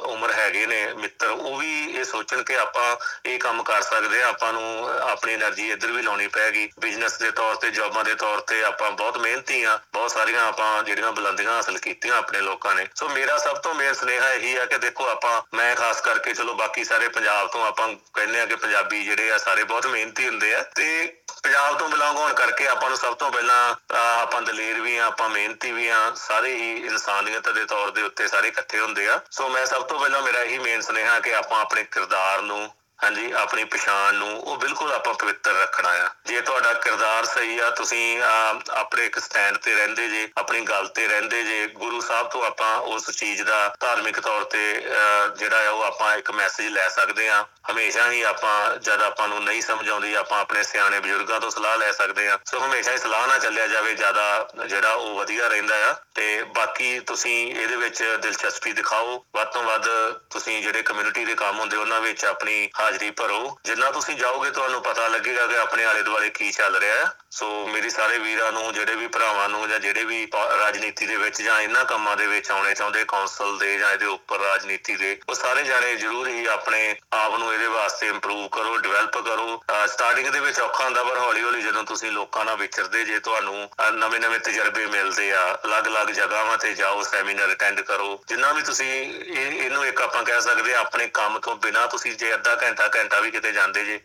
ਉਮਰ 0.05 0.31
ਹੈਗੇ 0.33 0.65
ਨੇ 0.65 0.85
ਮਿੱਤਰ, 0.93 1.27
ਉਹ 1.27 1.57
ਵੀ 1.57 1.83
ਇਹ 1.89 2.03
ਸੋਚਣ 2.03 2.43
ਕਿ 2.43 2.57
ਆਪਾਂ 2.57 2.95
ਇਹ 3.25 3.39
ਕੰਮ 3.39 3.63
ਕਰ 3.63 3.81
ਸਕਦੇ 3.81 4.21
ਆ 4.23 4.27
ਆਪਾਂ 4.27 4.51
ਨੂੰ 4.53 4.89
ਆਪਣੀ 5.01 5.35
એનર્ਜੀ 5.35 5.69
ਇੱਧਰ 5.71 5.91
ਵੀ 5.91 6.01
ਲਾਉਣੀ 6.01 6.27
ਪੈਗੀ। 6.27 6.69
ਬਿਜ਼ਨਸ 6.79 7.17
ਦੇ 7.19 7.31
ਤੌਰ 7.31 7.55
ਤੇ 7.55 7.71
ਜੌਬਾਂ 7.71 8.03
ਦੇ 8.03 8.15
ਤੌਰ 8.15 8.39
ਤੇ 8.41 8.63
ਆਪਾਂ 8.63 8.91
ਬਹੁਤ 8.91 9.17
ਮਿਹਨਤੀ 9.17 9.63
ਆ 9.63 9.79
ਬਹੁਤ 9.93 10.11
ਸਾਰੀਆਂ 10.11 10.45
ਆਪਾਂ 10.47 10.83
ਜਿਹੜੀਆਂ 10.83 11.11
ਬੁਲੰਦੀਆਂ 11.11 11.51
ਹਾਸਲ 11.51 11.77
ਕੀਤੀਆਂ 11.77 12.15
ਆਪਣੇ 12.15 12.41
ਲੋਕਾਂ 12.41 12.75
ਨੇ। 12.75 12.87
ਸੋ 12.95 13.09
ਮੇਰਾ 13.09 13.37
ਸਭ 13.37 13.57
ਤੋਂ 13.57 13.73
ਮੇਨ 13.75 13.93
ਸੁਨੇਹਾ 13.93 14.31
ਇਹੀ 14.33 14.55
ਆ 14.57 14.65
ਕਿ 14.65 14.77
ਦੇਖੋ, 14.77 15.07
ਆਪਾਂ, 15.07 15.41
ਮੈਂ 15.53 15.75
ਖਾਸ 15.75 16.01
ਕਰਕੇ 16.01 16.33
ਚਲੋ 16.33 16.53
ਬਾਕੀ 16.53 16.83
ਸਾਰੇ 16.83 17.07
ਪੰਜਾਬ 17.09 17.47
ਤੋਂ 17.51 17.65
ਆਪਾਂ 17.65 17.87
ਕਹਿੰਦੇ 18.15 18.41
ਆ 18.41 18.45
ਕਿ 18.45 18.55
ਪੰਜਾਬੀ 18.55 19.03
ਜਿਹੜੇ 19.03 19.31
ਆ, 19.31 19.37
ਸਾਰੇ 19.37 19.63
ਬਹੁਤ 19.63 19.87
ਮਿਹਨਤੀ 19.87 20.27
ਹੁੰਦੇ 20.27 20.53
ਆ। 20.55 20.61
ਤੇ 20.75 21.13
ਪੰਜਾਬ 21.43 21.77
ਤੋਂ 21.79 21.89
ਬਿਲੋਂਗ 21.89 22.15
ਹੋਣ 22.17 22.33
ਕਰਕੇ 22.33 22.67
ਆਪਾਂ 22.67 22.89
ਨੂੰ 22.89 22.97
ਸਭ 22.97 23.13
ਤੋਂ 23.15 23.31
ਪਹਿਲਾਂ 23.31 23.75
ਆਪਾਂ 23.95 24.41
ਦਲੇਰ 24.41 24.79
ਵੀ 24.81 24.97
ਆ, 24.97 25.05
ਆਪਾਂ 25.05 25.29
ਮਿਹਨਤੀ 25.29 25.71
ਵੀ 25.71 25.87
ਆ। 25.87 26.11
ਸਾਰੇ 26.15 26.53
ਹੀ 26.55 26.71
ਇਨਸਾਨੀਅਤ 26.75 27.49
ਦੇ 27.49 27.65
ਤੌਰ 27.65 27.91
ਦੇ 27.91 28.01
ਉੱਤੇ 28.01 28.27
ਸਾਰੇ 28.27 28.47
ਇਕੱਠੇ 28.47 28.79
ਹੁੰਦੇ 28.79 29.07
ਆ। 29.09 29.14
ਸੋ 29.31 29.49
ਮੈਂ 29.49 29.65
ਸਭ 29.65 29.83
ਤੋਂ 29.83 29.99
ਪਹਿਲਾਂ 29.99 30.21
ਮੇਰਾ 30.21 30.41
ਇਹੀ 30.41 30.57
ਮੇਨ 30.57 30.81
ਸੁਨੇਹਾ 30.81 31.19
ਕਿ 31.19 31.35
ਆਪਾਂ 31.35 31.59
ਆਪਣੇ 31.61 31.83
ਕਿਰਦਾਰ 31.83 32.41
ਨੂੰ 32.41 32.69
ਹਾਂਜੀ 33.03 33.31
ਆਪਣੀ 33.31 33.63
ਪਛਾਣ 33.63 34.13
ਨੂੰ 34.13 34.39
ਉਹ 34.39 34.57
ਬਿਲਕੁਲ 34.57 34.91
ਆਪਾਂ 34.93 35.13
ਪਵਿੱਤਰ 35.13 35.53
ਰੱਖਣਾ 35.53 35.89
ਆ। 35.89 36.09
ਜੇ 36.25 36.41
ਤੁਹਾਡਾ 36.41 36.73
ਕਿਰਦਾਰ 36.73 37.25
ਸਹੀ 37.25 37.59
ਆ 37.59 37.69
ਤੁਸੀਂ 37.69 38.21
ਅਹ, 38.21 38.59
ਆਪਣੇ 38.71 39.05
ਇੱਕ 39.05 39.19
ਸਟੈਂਡ 39.19 39.57
ਤੇ 39.57 39.75
ਰਹਿੰਦੇ 39.75 40.07
ਜੇ 40.07 40.27
ਆਪਣੀ 40.37 40.61
ਗੱਲ 40.61 40.87
ਤੇ 40.87 41.07
ਰਹਿੰਦੇ 41.07 41.43
ਜੇ 41.43 41.67
ਗੁਰੂ 41.67 42.01
ਸਾਹਿਬ 42.01 42.27
ਤੋਂ 42.29 42.43
ਆਪਾਂ 42.45 42.77
ਉਸ 42.77 43.09
ਚੀਜ਼ 43.11 43.41
ਦਾ 43.41 43.75
ਧਾਰਮਿਕ 43.79 44.19
ਤੌਰ 44.19 44.43
ਤੇ 44.43 44.85
ਅਹ, 44.87 45.27
ਜਿਹੜਾ 45.35 45.67
ਆ 45.67 45.69
ਉਹ 45.69 45.83
ਆਪਾਂ 45.83 46.17
ਇੱਕ 46.17 46.31
ਮੈਸੇਜ 46.31 46.67
ਲੈ 46.67 46.89
ਸਕਦੇ 46.89 47.29
ਆ। 47.29 47.45
ਹਮੇਸ਼ਾ 47.71 48.11
ਹੀ 48.11 48.21
ਆਪਾਂ 48.21 48.77
ਜਦ 48.77 49.01
ਆਪਾਂ 49.01 49.27
ਨੂੰ 49.27 49.43
ਨਹੀਂ 49.43 49.61
ਸਮਝ 49.61 49.89
ਆਉਂਦੀ 49.89 50.13
ਆਪਾਂ 50.13 50.39
ਆਪਣੇ 50.39 50.63
ਸਿਆਣੇ 50.63 50.99
ਬਜ਼ੁਰਗਾਂ 50.99 51.39
ਤੋਂ 51.41 51.51
ਸਲਾਹ 51.51 51.77
ਲੈ 51.77 51.91
ਸਕਦੇ 51.91 52.27
ਆ। 52.27 52.39
ਸੋ 52.45 52.59
ਹਮੇਸ਼ਾ 52.59 52.91
ਹੀ 52.91 52.97
ਸਲਾਹ 52.97 53.27
ਨਾਲ 53.27 53.39
ਚੱਲਿਆ 53.39 53.67
ਜਾਵੇ 53.67 53.93
ਜ਼ਿਆਦਾ 53.93 54.47
ਜਿਹੜਾ 54.67 54.93
ਉਹ 54.93 55.15
ਵਧੀਆ 55.15 55.47
ਰਹਿੰਦਾ 55.47 55.75
ਆ। 55.89 55.95
ਤੇ 56.15 56.43
ਬਾਕੀ 56.43 56.99
ਤੁਸੀਂ 56.99 57.55
ਇਹਦੇ 57.55 57.75
ਵਿੱਚ 57.75 58.03
ਦਿਲਚਸਪੀ 58.03 58.71
ਦਿਖਾਓ। 58.73 59.25
ਵੱਧ 59.35 59.47
ਤੋਂ 59.47 59.63
ਵੱਧ 59.63 59.87
ਤੁਸੀਂ 60.29 60.61
ਜਿਹੜੇ 60.63 60.81
ਕਮਿਊਨਿਟੀ 60.81 61.25
ਦੇ 61.25 61.35
ਕੰਮ 61.35 61.59
ਹੁੰਦੇ 61.59 61.77
ਉਹਨਾਂ 61.77 62.01
ਵਿੱਚ 62.01 62.25
ਆਪਣੀ 62.25 62.69
ਹਾਜ਼ਰੀ 62.85 63.11
ਭਰੋ। 63.11 63.59
ਜਿੰਨਾ 63.65 63.91
ਤੁਸੀਂ 63.91 64.15
ਜਾਓਗੇ, 64.15 64.51
ਤੁਹਾਨੂੰ 64.51 64.81
ਪਤਾ 64.81 65.07
ਲੱਗੇਗਾ 65.07 65.47
ਕਿ 65.47 65.57
ਆਪਣੇ 65.57 65.85
ਆਲੇ 65.85 66.03
ਦੁਆਲੇ 66.03 66.29
ਕੀ 66.29 66.51
ਚੱਲ 66.51 66.75
ਰਿਹਾ 66.75 67.05
ਹੈ। 67.05 67.11
ਸੋ 67.31 67.67
ਮੇਰੀ 67.67 67.89
ਸਾਰੇ 67.89 68.17
ਵੀਰਾਂ 68.17 68.51
ਨੂੰ, 68.51 68.73
ਜਿਹੜੇ 68.73 68.95
ਵੀ 68.95 69.07
ਭਰਾਵਾਂ 69.07 69.49
ਨੂੰ 69.49 69.69
ਜਾਂ 69.69 69.79
ਜਿਹੜੇ 69.79 70.03
ਵੀ 70.03 70.25
ਪਾ- 70.25 70.57
ਰਾਜਨੀਤੀ 70.57 71.05
ਦੇ 71.05 71.15
ਵਿੱਚ 71.15 71.41
ਜਾਂ 71.41 71.61
ਇਹਨਾਂ 71.61 71.85
ਕੰਮਾਂ 71.85 72.17
ਦੇ 72.17 72.27
ਵਿੱਚ 72.27 72.51
ਆਉਣੇ 72.51 72.73
ਚਾਹੁੰਦੇ, 72.73 73.05
ਕੌਂਸਲ 73.07 73.57
ਦੇ 73.57 73.77
ਜਾਂ 73.77 73.91
ਇਹਦੇ 73.91 74.05
ਉੱਪਰ 74.05 74.39
ਰਾਜਨੀਤੀ 74.39 74.95
ਦੇ, 74.95 75.19
ਉਹ 75.29 75.35
ਸਾਰੇ 75.35 75.63
ਜਾਣੇ 75.63 75.95
ਜ਼ਰੂਰ 75.95 76.27
ਹੀ 76.27 76.45
ਆਪਣੇ 76.45 76.95
ਆਪ 77.13 77.35
ਨੂੰ 77.35 77.53
ਇਹਦੇ 77.53 77.67
ਵਾਸਤੇ 77.67 78.07
ਇੰਪਰੂਵ 78.07 78.47
ਕਰੋ 78.47 78.77
ਡਿਵੈਲਪ 78.77 79.17
ਕਰੋ। 79.17 79.63
ਸਟਾਰਟਿੰਗ 79.87 80.27
ਦੇ 80.27 80.39
ਵਿੱਚ 80.39 80.59
ਔਖਾ 80.59 80.83
ਹੁੰਦਾ, 80.83 81.03
ਪਰ 81.03 81.17
ਹੌਲੀ 81.17 81.43
ਹੌਲੀ 81.43 81.61
ਜਦੋਂ 81.61 81.83
ਤੁਸੀਂ 81.83 82.11
ਲੋਕਾਂ 82.11 82.45
ਨਾਲ 82.45 82.55
ਵਿਚਰਦੇ 82.55 83.05
ਜੇ, 83.05 83.19
ਤੁਹਾਨੂੰ 83.19 83.69
ਨਵੇਂ 83.91 84.19
ਨਵੇਂ 84.19 84.39
ਤਜਰਬੇ 84.39 84.85
ਮਿਲਦੇ 84.85 85.33
ਆ। 85.33 85.57
ਅਲੱਗ-ਅਲੱਗ 85.65 86.07
ਜਗ੍ਹਾਵਾਂ 86.07 86.57
ਤੇ 86.57 86.73
ਜਾਓ, 86.73 87.03
ਸੈਮੀਨਾਰ 87.03 87.53
ਅਟੈਂਡ 87.53 87.81
ਕਰੋ। 87.81 88.23
ਜਿੰਨਾ 88.27 88.51
ਵੀ 88.51 88.61
ਤੁਸੀਂ 88.61 89.13
ਇਹ, 89.23 89.65
ਇਹਨੂੰ 89.65 89.85
ਇੱਕ 89.85 90.01
ਆਪਾਂ 90.01 90.23
ਕਹਿ 90.23 90.41
ਸਕਦੇ 90.41 90.75
ਆ, 90.75 90.79
ਆਪਣੇ 90.79 91.07
ਕੰਮ 91.07 91.39
ਤੋਂ 91.39 91.55
ਬਿਨਾ 91.55 91.87
ਤੁਸੀਂ 91.87 92.15
ਜੇ 92.15 92.33
ਅੱਧਾ 92.33 92.55
ਘੰਟਾ 92.75 92.99
ਘੰਟਾ 92.99 93.19
ਵੀ 93.19 93.31
ਕਿਤੇ 93.31 93.51
ਜਾਂਦੇ 93.51 93.85
ਜੇ 93.85 93.99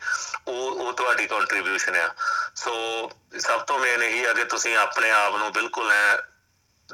ਉਹ 0.48 0.70
ਉਹ 0.70 0.92
ਤੁਹਾਡੀ 0.92 1.26
ਕੰਟਰੀਬਿਊਸ਼ਨ 1.26 1.96
ਆ। 1.96 2.14
ਸੋ 2.54 3.10
ਸਭ 3.38 3.60
ਤੋਂ 3.60 3.78
ਮੇਨ 3.78 4.02
ਇਹੀ 4.02 4.24
ਆ 4.24 4.32
ਕਿ 4.32 4.44
ਤੁਸੀਂ 4.44 4.76
ਆਪਣੇ 4.76 5.10
ਆਪ 5.10 5.36
ਨੂੰ 5.36 5.52
ਬਿਲਕੁਲ 5.52 5.92
ਐ 5.92 6.16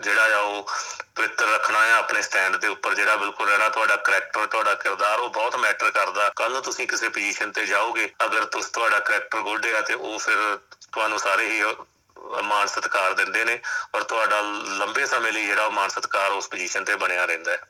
ਜਿਹੜਾ 0.00 0.36
ਆ 0.36 0.40
ਉਹ 0.40 0.68
ਪਵਿੱਤਰ 1.16 1.46
ਰੱਖਣਾ 1.46 1.86
ਹੈ 1.86 1.92
ਆਪਣੇ 1.92 2.22
ਸਟੈਂਡ 2.22 2.56
ਦੇ 2.56 2.68
ਉੱਪਰ 2.68 2.94
ਜਿਹੜਾ 2.94 3.16
ਬਿਲਕੁਲ 3.16 3.48
ਰਹਿਣਾ 3.48 3.68
ਤੁਹਾਡਾ 3.68 3.96
ਕਰੈਕਟਰ 3.96 4.46
ਤੁਹਾਡਾ 4.46 4.74
ਕਿਰਦਾਰ 4.74 5.18
ਉਹ 5.18 5.30
ਬਹੁਤ 5.30 5.56
ਮੈਟਰ 5.56 5.90
ਕਰਦਾ। 5.90 6.32
ਕੱਲ 6.36 6.52
ਨੂੰ 6.52 6.62
ਤੁਸੀਂ 6.62 6.88
ਕਿਸੇ 6.88 7.08
ਪੋਜੀਸ਼ਨ 7.08 7.52
ਤੇ 7.52 7.66
ਜਾਓਗੇ 7.66 8.12
ਅਗਰ 8.24 8.44
ਤੁਸੀਂ 8.44 8.72
ਤੁਹਾਡਾ 8.72 8.98
ਕਰੈਕਟਰ 8.98 9.40
ਗੁੱਡ 9.40 9.66
ਆ 9.66 9.80
ਤੇ 9.80 9.94
ਉਹ 9.94 10.18
ਫਿਰ 10.18 10.58
ਤੁਹਾਨੂੰ 10.92 11.18
ਸਾਰੇ 11.18 11.46
ਹੀ 11.46 11.62
ਅਹ, 11.62 12.42
ਮਾਣ 12.42 12.66
ਸਤਿਕਾਰ 12.66 13.12
ਦਿੰਦੇ 13.12 13.44
ਨੇ 13.44 13.58
ਔਰ 13.94 14.02
ਤੁਹਾਡਾ 14.02 14.40
ਲੰਬੇ 14.64 15.06
ਸਮੇਂ 15.06 15.32
ਲਈ 15.32 15.46
ਜਿਹੜਾ 15.46 15.64
ਉਹ 15.64 15.70
ਮਾਣ 15.70 15.88
ਸਤਿਕਾਰ 15.88 16.30
ਉਸ 16.30 16.48
ਪੋਜੀਸ਼ਨ 16.48 16.84
ਤੇ 16.84 16.96
ਬਣਿਆ 16.96 17.24
ਰਹਿੰਦਾ 17.24 17.52
ਹੈ। 17.52 17.60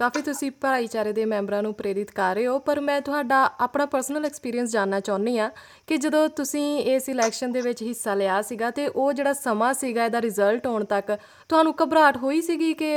ਕਾਫੀ 0.00 0.20
ਤੁਸੀਂ 0.22 0.50
ਭਾਈਚਾਰੇ 0.60 1.12
ਦੇ 1.12 1.24
ਮੈਂਬਰਾਂ 1.24 1.62
ਨੂੰ 1.62 1.72
ਪ੍ਰੇਰਿਤ 1.74 2.10
ਕਰ 2.10 2.34
ਰਹੇ 2.34 2.46
ਹੋ, 2.46 2.58
ਪਰ 2.58 2.80
ਮੈਂ 2.80 3.00
ਤੁਹਾਡਾ 3.00 3.38
ਆਪਣਾ 3.60 3.86
ਪਰਸਨਲ 3.86 4.24
ਐਕਸਪੀਰੀਅੰਸ 4.24 4.70
ਜਾਨਣਾ 4.72 5.00
ਚਾਹੁੰਦੀ 5.00 5.36
ਆ 5.38 5.50
ਕਿ 5.86 5.96
ਜਦੋਂ 5.96 6.28
ਤੁਸੀਂ 6.28 6.78
ਇਸ 6.94 7.08
ਇਲੈਕਸ਼ਨ 7.08 7.52
ਦੇ 7.52 7.60
ਵਿੱਚ 7.60 7.82
ਹਿੱਸਾ 7.82 8.14
ਲਿਆ 8.14 8.40
ਸੀਗਾ 8.42 8.70
ਤੇ 8.70 8.86
ਉਹ 8.86 9.12
ਜਿਹੜਾ 9.12 9.32
ਸਮਾਂ 9.32 9.72
ਸੀਗਾ, 9.74 10.04
ਇਹਦਾ 10.04 10.22
ਰਿਜ਼ਲਟ 10.22 10.66
ਆਉਣ 10.66 10.84
ਤੱਕ 10.84 11.16
ਤੁਹਾਨੂੰ 11.50 11.74
ਘਬਰਾਹਟ 11.82 12.16
ਹੋਈ 12.16 12.40
ਸੀਗੀ 12.40 12.72
ਕਿ 12.74 12.92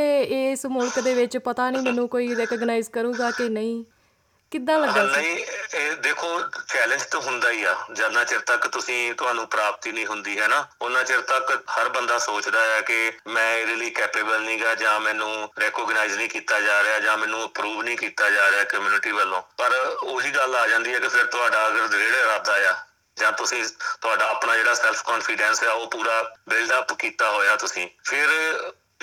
ਇਸ 0.51 0.65
ਮੁਲਕ 0.65 0.99
ਦੇ 0.99 1.13
ਵਿੱਚ 1.13 1.37
ਪਤਾ 1.39 1.69
ਨਹੀਂ 1.69 1.81
ਮੈਨੂੰ 1.81 2.07
ਕੋਈ 2.09 2.35
ਰੈਕਗਨਾਈਜ਼ 2.35 2.89
ਕਰੂਗਾ 2.89 3.31
ਕਿ 3.31 3.49
ਨਹੀਂ? 3.49 3.83
ਕਿੱਦਾਂ 4.53 4.79
ਲੱਗਾ 4.79 5.03
ਨਹੀਂ 5.03 5.37
ਇਹ 5.73 5.91
ਦੇਖੋ 5.91 6.41
ਚੈਲੰਜ 6.67 7.03
ਤਾਂ 7.03 7.19
ਹੁੰਦਾ 7.19 7.51
ਹੀ 7.51 7.63
ਆ। 7.63 7.75
ਜਿੰਨਾ 7.91 8.23
ਚਿਰ 8.23 8.39
ਤੱਕ 8.39 8.67
ਤੁਸੀਂ 8.67 9.13
ਤੁਹਾਨੂੰ 9.13 9.47
ਪ੍ਰਾਪਤੀ 9.47 9.91
ਨਹੀਂ 9.91 10.05
ਹੁੰਦੀ 10.05 10.39
ਹੈ 10.39 10.47
ਨਾ? 10.47 10.67
ਉਹਨਾਂ 10.81 11.03
ਚਿਰ 11.03 11.21
ਤੱਕ 11.21 11.63
ਹਰ 11.77 11.89
ਬੰਦਾ 11.89 12.17
ਸੋਚਦਾ 12.17 12.61
ਹੈ 12.61 12.81
ਕਿ 12.81 13.11
ਮੈਂ 13.27 13.57
ਇਹਦੇ 13.57 13.75
ਲਈ 13.75 13.89
ਕੈਪੇਬਲ 13.89 14.41
ਨਹੀਂਗਾ 14.41 14.75
ਜਾਂ 14.75 14.99
ਮੈਨੂੰ 14.99 15.49
ਰੈਕੋਗਨਾਈਜ਼ 15.59 16.17
ਨਹੀਂ 16.17 16.29
ਕੀਤਾ 16.29 16.61
ਜਾ 16.61 16.83
ਰਿਹਾ 16.83 16.99
ਜਾਂ 16.99 17.17
ਮੈਨੂੰ 17.17 17.45
ਅਪਰੂਵ 17.45 17.81
ਨਹੀਂ 17.81 17.97
ਕੀਤਾ 17.97 18.29
ਜਾ 18.29 18.51
ਰਿਹਾ 18.51 18.63
ਕਮਿਊਨਿਟੀ 18.63 19.11
ਵੱਲੋਂ। 19.11 19.41
ਪਰ 19.57 19.97
ਉਹੀ 20.03 20.31
ਗੱਲ 20.31 20.55
ਆ 20.55 20.67
ਜਾਂਦੀ 20.67 20.93
ਹੈ 20.93 20.99
ਕਿ 20.99 21.07
ਫਿਰ 21.07 21.25
ਤੁਹਾਡਾ 21.25 21.67
ਅਗਰ 21.67 21.87
ਦ੍ਰਿੜ 21.87 22.15
ਇਰਾਦਾ 22.15 22.71
ਆ 22.71 22.75
ਜਾਂ 23.17 23.31
ਤੁਸੀਂ 23.31 23.65
ਤੁਹਾਡਾ 24.01 24.27
ਆਪਣਾ 24.27 24.55
ਜਿਹੜਾ 24.55 24.73
ਸੈਲਫ 24.73 25.03
ਕੌਨਫੀਡੈਂਸ 25.03 25.63
ਆ 25.63 25.71
ਉਹ 25.71 25.87
ਪੂਰਾ 25.87 26.35
ਬਿਲਡ 26.49 26.73
ਅਪ 26.79 26.93
ਕੀਤਾ 26.93 27.29
ਹੋਇਆ 27.29 27.55
ਤੁਸੀਂ। 27.55 27.87
ਫਿਰ 28.03 28.27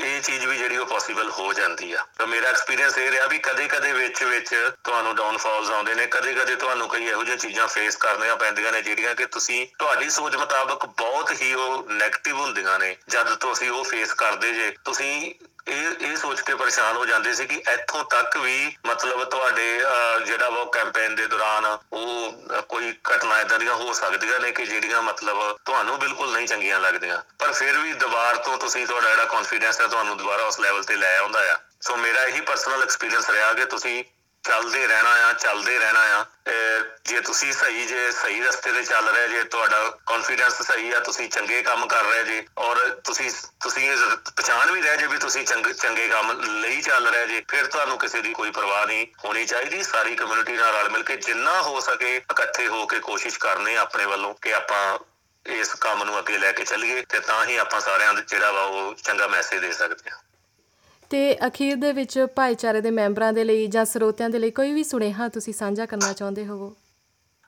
ਇਹ 0.00 0.22
ਚੀਜ਼ 0.22 0.46
ਵੀ 0.46 0.58
ਜਿਹੜੀ 0.58 0.76
ਉਹ 0.76 0.86
ਪੋਸੀਬਲ 0.86 1.30
ਹੋ 1.30 1.52
ਜਾਂਦੀ 1.52 1.92
ਆ। 1.92 2.06
ਤਾਂ 2.18 2.26
ਮੇਰਾ 2.26 2.48
ਐਕਸਪੀਰੀਅੰਸ 2.48 2.98
ਇਹ 2.98 3.10
ਰਿਹਾ 3.10 3.26
ਵੀ 3.26 3.38
ਕਦੇ-ਕਦੇ 3.38 3.92
ਵਿੱਚ 3.92 4.24
ਵਿੱਚ 4.24 4.70
ਤੁਹਾਨੂੰ 4.84 5.16
ਡਾਊਨਫਾਲਸ 5.16 5.70
ਆਉਂਦੇ 5.70 5.94
ਨੇ, 5.94 6.06
ਕਦੇ-ਕਦੇ 6.06 6.56
ਤੁਹਾਨੂੰ 6.56 6.88
ਕਈ 6.88 7.04
ਇਹੋ 7.04 7.24
ਜਿਹੀਆਂ 7.24 7.36
ਚੀਜ਼ਾਂ 7.36 7.68
ਫੇਸ 7.68 7.96
ਕਰਨੀਆਂ 7.96 8.36
ਪੈਂਦੀਆਂ 8.36 8.72
ਨੇ, 8.72 8.82
ਜਿਹੜੀਆਂ 8.82 9.14
ਕਿ 9.14 9.26
ਤੁਸੀਂ 9.26 9.66
ਤੁਹਾਡੀ 9.78 10.10
ਸੋਚ 10.10 10.36
ਮੁਤਾਬਕ 10.36 10.86
ਬਹੁਤ 10.86 11.42
ਹੀ 11.42 11.54
ਉਹ 11.54 11.82
네ਗੇਟਿਵ 11.82 12.40
ਹੁੰਦੀਆਂ 12.40 12.78
ਨੇ, 12.78 12.96
ਜਦ 13.08 13.34
ਤੁਸੀਂ 13.34 13.70
ਉਹ 13.70 13.84
ਫੇਸ 13.84 14.12
ਕਰਦੇ 14.12 14.52
ਜੇ। 14.52 14.76
ਤੁਸੀਂ 14.84 15.34
ਇਹ 15.68 16.06
ਇਹ 16.06 16.16
ਸੋਚ 16.16 16.40
ਕੇ 16.40 16.54
ਪਰੇਸ਼ਾਨ 16.54 16.96
ਹੋ 16.96 17.06
ਜਾਂਦੇ 17.06 17.34
ਸੀ 17.34 17.46
ਕਿ 17.46 17.62
ਇੱਥੋਂ 17.72 18.04
ਤੱਕ 18.04 18.36
ਵੀ 18.36 18.76
ਮਤਲਬ 18.86 19.24
ਤੁਹਾਡੇ 19.24 19.80
ਅਹ, 19.82 20.18
ਜਿਹੜਾ 20.18 20.50
ਵਾ 20.50 20.60
ਉਹ 20.60 20.72
ਕੈਂਪੇਨ 20.72 21.14
ਦੇ 21.14 21.26
ਦੌਰਾਨ 21.26 21.78
ਉਹ 21.92 22.32
ਅਹ, 22.56 22.60
ਕੋਈ 22.60 22.94
ਘਟਨਾ 23.14 23.40
ਇਦਾਂ 23.40 23.58
ਦੀਆਂ 23.58 23.74
ਹੋ 23.74 23.92
ਸਕਦੀਆਂ 23.92 24.40
ਨੇ 24.40 24.52
ਕਿ 24.52 24.66
ਜਿਹੜੀਆਂ 24.66 25.02
ਮਤਲਬ 25.02 25.58
ਤੁਹਾਨੂੰ 25.64 25.98
ਬਿਲਕੁਲ 25.98 26.32
ਨਹੀਂ 26.32 26.48
ਚੰਗੀਆਂ 26.48 26.80
ਲੱਗਦੀਆਂ। 26.80 27.22
ਪਰ 27.38 27.52
ਫਿਰ 27.52 27.78
ਵੀ 27.78 27.92
ਦੁਬਾਰ 27.92 28.36
ਤੋਂ 28.36 28.58
ਤੁਸੀਂ 28.58 28.86
ਤੁਹਾਡਾ 28.86 29.10
ਜਿਹੜਾ 29.10 29.24
ਕੌਨਫੀਡੈਂਸ 29.24 29.80
ਹੈ 29.80 29.86
ਤੁਹਾਨੂੰ 29.86 30.16
ਦੁਬਾਰਾ 30.16 30.42
ਉਸ 30.44 30.60
ਲੈਵਲ 30.60 30.82
ਤੇ 30.82 30.96
ਲੈ 30.96 31.18
ਆਉਂਦਾ 31.18 31.52
ਆ। 31.52 31.58
ਸੋ 31.80 31.96
ਮੇਰਾ 31.96 32.24
ਇਹੀ 32.24 32.40
ਪਰਸਨਲ 32.40 32.82
ਐਕਸਪੀਰੀਅੰਸ 32.82 33.30
ਰਿਹਾ 33.30 33.52
ਕਿ 33.52 33.64
ਤੁਸੀਂ 33.64 34.04
ਚੱਲਦੇ 34.42 34.86
ਰਹਿਣਾ 34.86 35.10
ਆ, 35.10 35.32
ਚੱਲਦੇ 35.32 35.78
ਰਹਿਣਾ 35.78 36.00
ਆ। 36.00 36.24
ਅਹ 36.24 36.84
ਜੇ 37.04 37.20
ਤੁਸੀਂ 37.20 37.52
ਸਹੀ, 37.52 37.86
ਜੇ 37.86 38.12
ਸਹੀ 38.12 38.40
ਰਸਤੇ 38.40 38.72
ਤੇ 38.72 38.84
ਚੱਲ 38.84 39.08
ਰਹੇ, 39.08 39.28
ਜੇ 39.28 39.44
ਤੁਹਾਡਾ 39.44 39.98
ਕੌਨਫੀਡੈਂਸ 40.06 40.62
ਸਹੀ 40.62 40.92
ਆ, 40.92 41.00
ਤੁਸੀਂ 41.00 41.28
ਚੰਗੇ 41.28 41.62
ਕੰਮ 41.62 41.86
ਕਰ 41.86 42.04
ਰਹੇ 42.04 42.24
ਜੇ, 42.24 42.46
ਔਰ 42.58 42.88
ਤੁਸੀਂ 43.04 43.30
ਤੁਸੀਂ 43.60 43.90
ਇਹ 43.90 43.96
ਪਛਾਣ 44.36 44.70
ਵੀ 44.70 44.80
ਰਹੇ 44.80 44.96
ਜੇ 44.96 45.06
ਵੀ 45.06 45.18
ਤੁਸੀਂ 45.18 45.46
ਚੰਗੇ 45.46 45.72
ਚੰਗੇ 45.72 46.08
ਕੰਮ 46.08 46.40
ਲਈ 46.40 46.82
ਚੱਲ 46.82 47.08
ਰਹੇ 47.08 47.26
ਜੇ, 47.26 47.42
ਫਿਰ 47.48 47.66
ਤੁਹਾਨੂੰ 47.66 47.98
ਕਿਸੇ 47.98 48.22
ਦੀ 48.22 48.32
ਕੋਈ 48.32 48.50
ਪਰਵਾਹ 48.50 48.86
ਨਹੀਂ 48.86 49.06
ਹੋਣੀ 49.24 49.46
ਚਾਹੀਦੀ। 49.46 49.82
ਸਾਰੀ 49.82 50.16
ਕਮਿਊਨਿਟੀ 50.16 50.52
ਨਾਲ 50.52 50.74
ਰਲ 50.74 50.88
ਮਿਲ 50.88 51.02
ਕੇ 51.02 51.16
ਜਿੰਨਾ 51.16 51.62
ਹੋ 51.62 51.80
ਸਕੇ 51.80 52.16
ਇਕੱਠੇ 52.16 52.68
ਹੋ 52.68 52.86
ਕੇ 52.86 53.00
ਕੋਸ਼ਿਸ਼ 53.00 53.38
ਕਰਨੀ 53.38 53.74
ਆਪਣੇ 53.74 54.04
ਵੱਲੋਂ 54.04 54.34
ਕਿ 54.34 54.54
ਆਪਾਂ 54.54 54.98
ਇਸ 55.46 55.74
ਕੰਮ 55.74 56.04
ਨੂੰ 56.04 56.18
ਅੱਗੇ 56.18 56.38
ਲੈ 56.38 56.52
ਕੇ 56.52 56.64
ਚੱਲੀਏ, 56.64 57.02
ਤੇ 57.02 57.20
ਤਾਂ 57.20 57.44
ਹੀ 57.44 57.56
ਆਪਾਂ 57.56 57.80
ਸਾਰਿਆਂ 57.80 58.14
ਦੇ 58.14 58.22
ਜਿਹੜਾ 58.22 58.50
ਵਾ 58.50 58.62
ਉਹ 58.62 58.94
ਚੰਗਾ 58.94 59.28
ਮੈਸੇਜ 59.28 59.60
ਦੇ 59.60 59.72
ਸਕਦੇ 59.72 60.10
ਹਾਂ। 60.10 60.18
ਤੇ 61.10 61.36
ਅਖੀਰ 61.46 61.76
ਦੇ 61.76 61.92
ਵਿੱਚ 61.92 62.18
ਭਾਈਚਾਰੇ 62.36 62.80
ਦੇ 62.80 62.90
ਮੈਂਬਰਾਂ 62.90 63.32
ਦੇ 63.32 63.44
ਲਈ 63.44 63.66
ਜਾਂ 63.66 63.84
ਸਰੋਤਿਆਂ 63.84 64.30
ਦੇ 64.30 64.38
ਲਈ 64.38 64.50
ਕੋਈ 64.50 64.72
ਵੀ 64.72 64.84
ਸੁਨੇਹਾ 64.84 65.28
ਤੁਸੀਂ 65.28 65.52
ਸਾਂਝਾ 65.54 65.86
ਕਰਨਾ 65.86 66.12
ਚਾਹੁੰਦੇ 66.12 66.46
ਹੋਵੋ? 66.46 66.76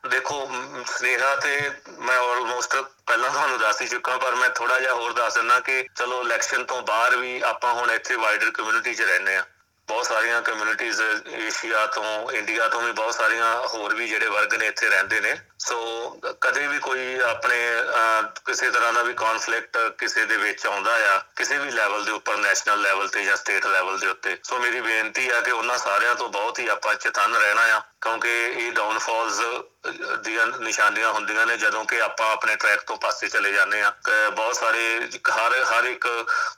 ਦੇਖੋ 0.04 0.46
ਮ, 0.46 0.82
ਸਨੇਹਾ 0.86 1.34
ਤੇ 1.36 1.70
ਮੈਂ 1.98 2.18
ਆਲਮੋਸਟ 2.18 2.74
ਪਹਿਲਾਂ 3.06 3.30
ਤੁਹਾਨੂੰ 3.30 3.58
ਦੱਸ 3.58 3.82
ਹੀ 3.82 3.86
ਚੁੱਕਾ 3.86 4.16
ਪਰ 4.16 4.34
ਮੈਂ 4.34 4.48
ਥੋੜਾ 4.50 4.78
ਜਿਹਾ 4.80 4.94
ਹੋਰ 4.94 5.12
ਦੱਸ 5.12 5.34
ਦਿੰਦਾ 5.34 5.60
ਕਿ 5.60 5.82
ਚਲੋ 5.96 6.22
ਇਲੈਕਸ਼ਨ 6.22 6.64
ਤੋਂ 6.64 6.82
ਬਾਅਦ 6.82 7.14
ਵੀ 7.14 7.40
ਆਪਾਂ 7.40 7.74
ਹੁਣ 7.74 7.90
ਇੱਥੇ 7.90 8.16
ਵਾਈਡਰ 8.16 8.50
ਕਮਿਊਨਿਟੀ 8.50 8.94
'ਚ 8.94 9.02
ਰਹਿੰਦੇ 9.02 9.36
ਆ 9.36 9.44
ਬਹੁਤ 9.88 10.06
ਸਾਰੀਆਂ 10.06 10.42
ਕਮਿਊਨਿਟੀਆਂ 10.42 10.92
ਏਸ਼ੀਆ 11.36 11.86
ਤੋਂ 11.86 12.30
ਇੰਡੀਆ 12.32 12.68
ਤੋਂ 12.68 12.80
ਵੀ 12.80 12.92
ਬਹੁਤ 12.92 13.14
ਸਾਰੀਆਂ 13.14 13.68
ਹੋਰ 13.68 13.94
ਵੀ 13.94 14.08
ਜਿਹੜੇ 14.08 14.26
ਵਰਗ 14.26 14.54
ਨੇ 14.54 14.66
ਇੱਥੇ 14.66 14.88
ਰਹਿੰਦੇ 14.88 15.20
ਨੇ। 15.20 15.36
ਸੋ 15.58 16.08
ਕਦੇ 16.40 16.66
ਵੀ 16.66 16.78
ਕੋਈ 16.78 17.20
ਆਪਣੇ 17.20 17.56
ਅਹ, 17.80 18.22
ਕਿਸੇ 18.44 18.70
ਤਰ੍ਹਾਂ 18.70 18.92
ਦਾ 18.92 19.02
ਵੀ 19.02 19.14
ਕਨਫਲਿਕਟ 19.14 19.76
ਕਿਸੇ 19.98 20.24
ਦੇ 20.24 20.36
ਵਿੱਚ 20.36 20.66
ਆਉਂਦਾ 20.66 21.14
ਆ 21.14 21.18
ਕਿਸੇ 21.36 21.58
ਵੀ 21.58 21.70
ਲੈਵਲ 21.70 22.04
ਦੇ 22.04 22.12
ਉੱਪਰ 22.12 22.36
ਨੈਸ਼ਨਲ 22.36 22.82
ਲੈਵਲ 22.82 23.08
ਤੇ 23.08 23.24
ਜਾਂ 23.24 23.36
ਸਟੇਟ 23.36 23.66
ਲੈਵਲ 23.66 23.98
ਦੇ 23.98 24.06
ਉੱਤੇ। 24.06 24.38
ਸੋ 24.44 24.58
ਮੇਰੀ 24.58 24.80
ਬੇਨਤੀ 24.80 25.28
ਆ 25.30 25.40
ਕਿ 25.40 25.50
ਉਹਨਾਂ 25.50 25.78
ਸਾਰਿਆਂ 25.78 26.14
ਤੋਂ 26.14 26.28
ਬਹੁਤ 26.28 26.58
ਹੀ 26.58 26.68
ਆਪਾਂ 26.68 26.94
ਚੇਤਨ 26.94 27.36
ਰਹਿਣਾ 27.36 27.62
ਆ 27.62 27.80
ਕਿਉਂਕਿ 28.00 28.44
ਇਹ 28.44 28.72
ਡਾਊਨਫਾਲਸ 28.72 29.40
ਅਹ, 29.40 30.16
ਦੀਆਂ 30.16 30.46
ਨਿਸ਼ਾਨੀਆਂ 30.46 31.12
ਹੁੰਦੀਆਂ 31.12 31.46
ਨੇ 31.46 31.56
ਜਦੋਂ 31.56 31.84
ਕਿ 31.84 32.00
ਆਪਾਂ 32.00 32.32
ਆਪਣੇ 32.32 32.56
ਟਰੈਕ 32.56 32.80
ਤੋਂ 32.80 32.96
ਪਾਸੇ 32.96 33.28
ਚਲੇ 33.28 33.52
ਜਾਂਦੇ 33.52 33.82
ਆ। 33.82 33.92
ਬਹੁਤ 34.32 34.56
ਸਾਰੇ 34.56 35.08
ਹਰ 35.30 35.64
ਹਰ 35.64 35.84
ਇੱਕ 35.84 36.08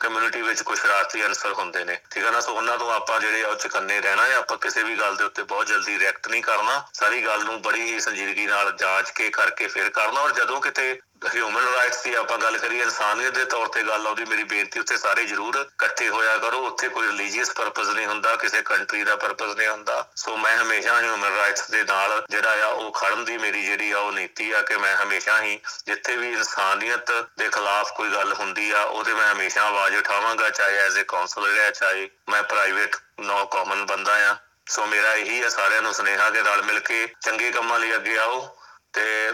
ਕਮਿਊਨਿਟੀ 0.01 0.43
ਵਿੱਚ 0.43 0.63
ਕੁਝ 0.63 0.81
ਸ਼ਰਾਰਤੀ 0.81 1.27
ਅਨਸਰ 1.27 1.53
ਹੁੰਦੇ 1.53 1.85
ਨੇ। 1.85 2.01
ਠੀਕ 2.11 2.25
ਹੈ 2.25 2.31
ਨਾ? 2.31 2.41
ਸੋ 2.41 2.55
ਉਹਨਾਂ 2.55 2.79
ਤੋਂ 2.79 2.93
ਆਪਾਂ 2.93 3.14
ਜਿਹੜੇ 3.19 3.45
ਆ 3.45 3.49
ਉਹ 3.49 3.57
ਚਕੰਨੇ 3.57 4.01
ਰਹਿਣਾ 4.01 4.25
ਹੈ 4.25 4.35
ਆਪਾਂ 4.35 4.57
ਕਿਸੇ 4.57 4.83
ਵੀ 4.83 4.95
ਗੱਲ 4.97 5.17
ਦੇ 5.17 5.25
ਉੱਤੇ 5.25 5.43
ਬਹੁਤ 5.43 5.67
ਜਲਦੀ 5.67 5.99
ਰਿਐਕਟ 5.99 6.29
ਨਹੀਂ 6.29 6.43
ਕਰਨਾ। 6.43 6.87
ਸਾਰੀ 6.95 7.25
ਗੱਲ 7.25 7.45
ਨੂੰ 7.45 7.63
ਬੜੀ 7.63 7.81
ਹੀ 7.81 8.01
ਸੰਜੀਦਗੀ 8.01 8.47
ਨਾਲ 8.47 8.73
ਜਾਂਚ 8.73 9.11
ਕੇ 9.11 9.29
ਕਰਕੇ 9.31 9.67
ਫਿਰ 9.67 9.89
ਕਰਨਾ, 9.91 10.21
ਔਰ 10.21 10.33
ਜਦੋਂ 10.33 10.61
ਕਿਤੇ 10.61 11.01
ਹਿਊਮਨ 11.35 11.65
ਰਾਈਟਸ 11.75 12.03
ਦੀ 12.03 12.15
ਆਪਾਂ 12.15 12.39
ਗੱਲ 12.39 12.59
ਕਰੀਏ, 12.59 12.83
ਇਨਸਾਨੀਅਤ 12.83 13.35
ਦੇ 13.35 13.45
ਤੌਰ 13.45 13.69
ਤੇ 13.69 13.83
ਗੱਲ 13.83 14.07
ਆਉਂਦੀ, 14.07 14.25
ਮੇਰੀ 14.25 14.45
ਬੇਨਤੀ 14.45 14.81
ਉੱਤੇ 14.81 14.97
ਸਾਰੇ 14.97 15.25
ਜ਼ਰੂਰ 15.25 15.57
ਇਕੱਠੇ 15.57 16.09
ਹੋਇਆ 16.09 16.37
ਕਰੋ। 16.37 16.59
ਉੱਥੇ 16.67 16.89
ਕੋਈ 16.89 17.07
ਰਿਲੀਜੀਅਸ 17.07 17.51
ਪਰਪਸ 17.51 17.89
ਨਹੀਂ 17.89 18.07
ਹੁੰਦਾ, 18.07 18.35
ਕਿਸੇ 18.37 18.63
ਕੰਟਰੀ 18.63 19.05
ਦਾ 19.05 19.17
ਪਰਪਸ 19.17 19.57
ਨਹੀਂ 19.57 19.69
ਹੁੰਦਾ। 19.69 20.07
ਸੋ 20.17 20.37
ਮੈਂ 20.37 20.57
ਹਮੇਸ਼ਾ 20.59 21.01
ਹਿਊਮਨ 21.01 21.37
ਰਾਈਟਸ 21.37 21.71
ਦੇ 21.71 21.83
ਨਾਲ 21.83 22.25
ਜਿਹੜਾ 22.31 22.65
ਆ, 22.65 22.67
ਉਹ 22.67 22.91
ਖੜਨ 22.93 23.25
ਦੀ 23.25 23.39
ਮੇਰੀ 23.39 23.65
ਜਿਹੜੀ 23.67 23.91
ਆ, 23.91 23.99
ਉਹ 23.99 24.13
ਨੀਤੀ 24.13 24.51
ਆ 24.51 24.63
ਕਿ 24.63 24.77
ਮੈਂ 24.77 24.97
ਹਮੇਸ਼ਾ 24.97 25.41
ਹੀ 25.43 25.61
ਜਿੱਥੇ 25.87 26.17
ਵੀ 26.17 26.33
ਇਨਸਾਨੀਅਤ 26.33 27.13
ਦੇ 27.39 27.49
ਖਿਲਾਫ 27.49 27.93
ਕੋਈ 27.97 28.09
ਗੱਲ 28.09 28.33
ਹੁੰਦੀ 28.33 28.71
ਆ, 28.71 28.83
ਉਹਦੇ 28.83 29.15
ਮੈਂ 29.15 29.33
ਹਮੇਸ਼ਾ 29.33 29.63
ਆਵਾਜ਼ 29.63 29.97
ਉਠਾਵਾਂਗਾ, 29.97 30.51
ਚਾਹੇ 30.51 30.79
ਐਜ਼ 30.79 31.01
ਅ 31.01 31.05
ਕਾਉਂਸਲਰ 31.09 31.59
ਹੈ 31.59 31.71
ਚਾਹੇ 31.71 32.11
ਮੈਂ 32.29 32.43
ਪ੍ਰਾਈਵੇਟ 32.43 32.97
ਨੋ 33.21 33.45
ਕਾਮਨ 33.47 33.87
ਬੰਦਾ 33.87 34.31
ਆ। 34.31 34.37
ਸੋ 34.69 34.87
ਮੇਰਾ 34.87 35.15
ਇਹੀ 35.15 35.43
ਆ, 35.43 35.49
ਸਾਰਿਆਂ 35.49 35.83
ਨੂੰ 35.83 35.95
ਸੁਨੇਹਾ 35.95 36.31
ਕਿ 36.31 36.43
ਰਲ 36.43 36.63
ਮਿਲ 36.63 36.79
ਕੇ 36.81 37.07
ਚੰਗੇ 37.21 37.51
ਕੰਮਾਂ 37.53 37.79
ਲਈ 37.79 37.95
ਅੱਗੇ 37.95 38.19
ਆਓ 38.19 38.57
ਤੇ 38.93 39.33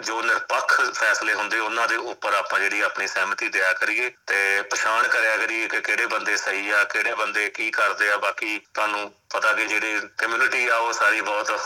ਜੋ 0.00 0.22
ਨਿਰਪੱਖ 0.22 0.90
ਫੈਸਲੇ 0.90 1.34
ਹੁੰਦੇ 1.34 1.58
ਉਹਨਾਂ 1.58 1.88
ਦੇ 1.88 1.96
ਉੱਪਰ 1.96 2.32
ਆਪਾਂ 2.32 2.60
ਜਿਹੜੀ 2.60 2.80
ਆਪਣੀ 2.80 3.06
ਸਹਿਮਤੀ 3.06 3.48
ਦਿਆ 3.48 3.72
ਕਰੀਏ 3.72 4.10
ਤੇ 4.26 4.62
ਪਛਾਣ 4.62 5.08
ਕਰਿਆ 5.08 5.36
ਕਰੀਏ 5.36 5.68
ਕਿ 5.68 5.80
ਕਿਹੜੇ 5.80 6.06
ਬੰਦੇ 6.06 6.36
ਸਹੀ 6.36 6.70
ਆ 6.70 6.84
ਕਿਹੜੇ 6.84 7.14
ਬੰਦੇ 7.14 7.50
ਕੀ 7.50 7.70
ਕਰਦੇ 7.70 8.10
ਆ 8.12 8.16
ਬਾਕੀ 8.16 8.58
ਤੁਹਾਨੂੰ 8.74 9.14
ਪਤਾ 9.30 9.52
ਕਿ 9.52 9.66
ਜਿਹੜੇ 9.66 10.00
ਕਮਿਊਨਿਟੀ 10.18 10.68
ਆ 10.68 10.76
ਉਹ 10.76 10.92
ਸਾਰੀ 10.92 11.20
ਬਹੁਤ 11.20 11.60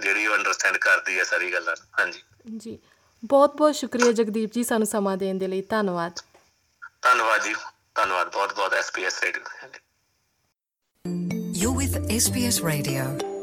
ਜਿਹੜੀ 0.00 0.28
ਅੰਡਰਸਟੈਂਡ 0.28 0.76
ਕਰਦੀ 0.76 1.18
ਆ 1.18 1.24
ਸਾਰੀ 1.24 1.52
ਗੱਲਾਂ। 1.52 1.76
ਹਾਂਜੀ। 2.00 2.22
ਜੀ। 2.56 2.78
ਬਹੁਤ 3.24 3.56
ਬਹੁਤ 3.56 3.74
ਸ਼ੁਕਰੀਆ 3.74 4.12
ਜਗਦੀਪ 4.12 4.50
ਜੀ 4.52 4.64
ਸਾਨੂੰ 4.64 4.86
ਸਮਾਂ 4.86 5.16
ਦੇਣ 5.16 5.38
ਦੇ 5.38 5.46
ਲਈ। 5.46 5.62
ਧੰਨਵਾਦ। 5.62 6.20
ਧੰਨਵਾਦ 7.02 7.42
ਜੀ। 7.42 7.54
ਧੰਨਵਾਦ। 7.94 8.32
ਬਹੁਤ 8.32 8.54
ਬਹੁਤ 8.54 8.74
SBS 8.74 9.22
radio 9.22 9.42
You're 11.62 11.78
with 11.78 11.98
SBS 11.98 12.68
Radio. 12.68 13.33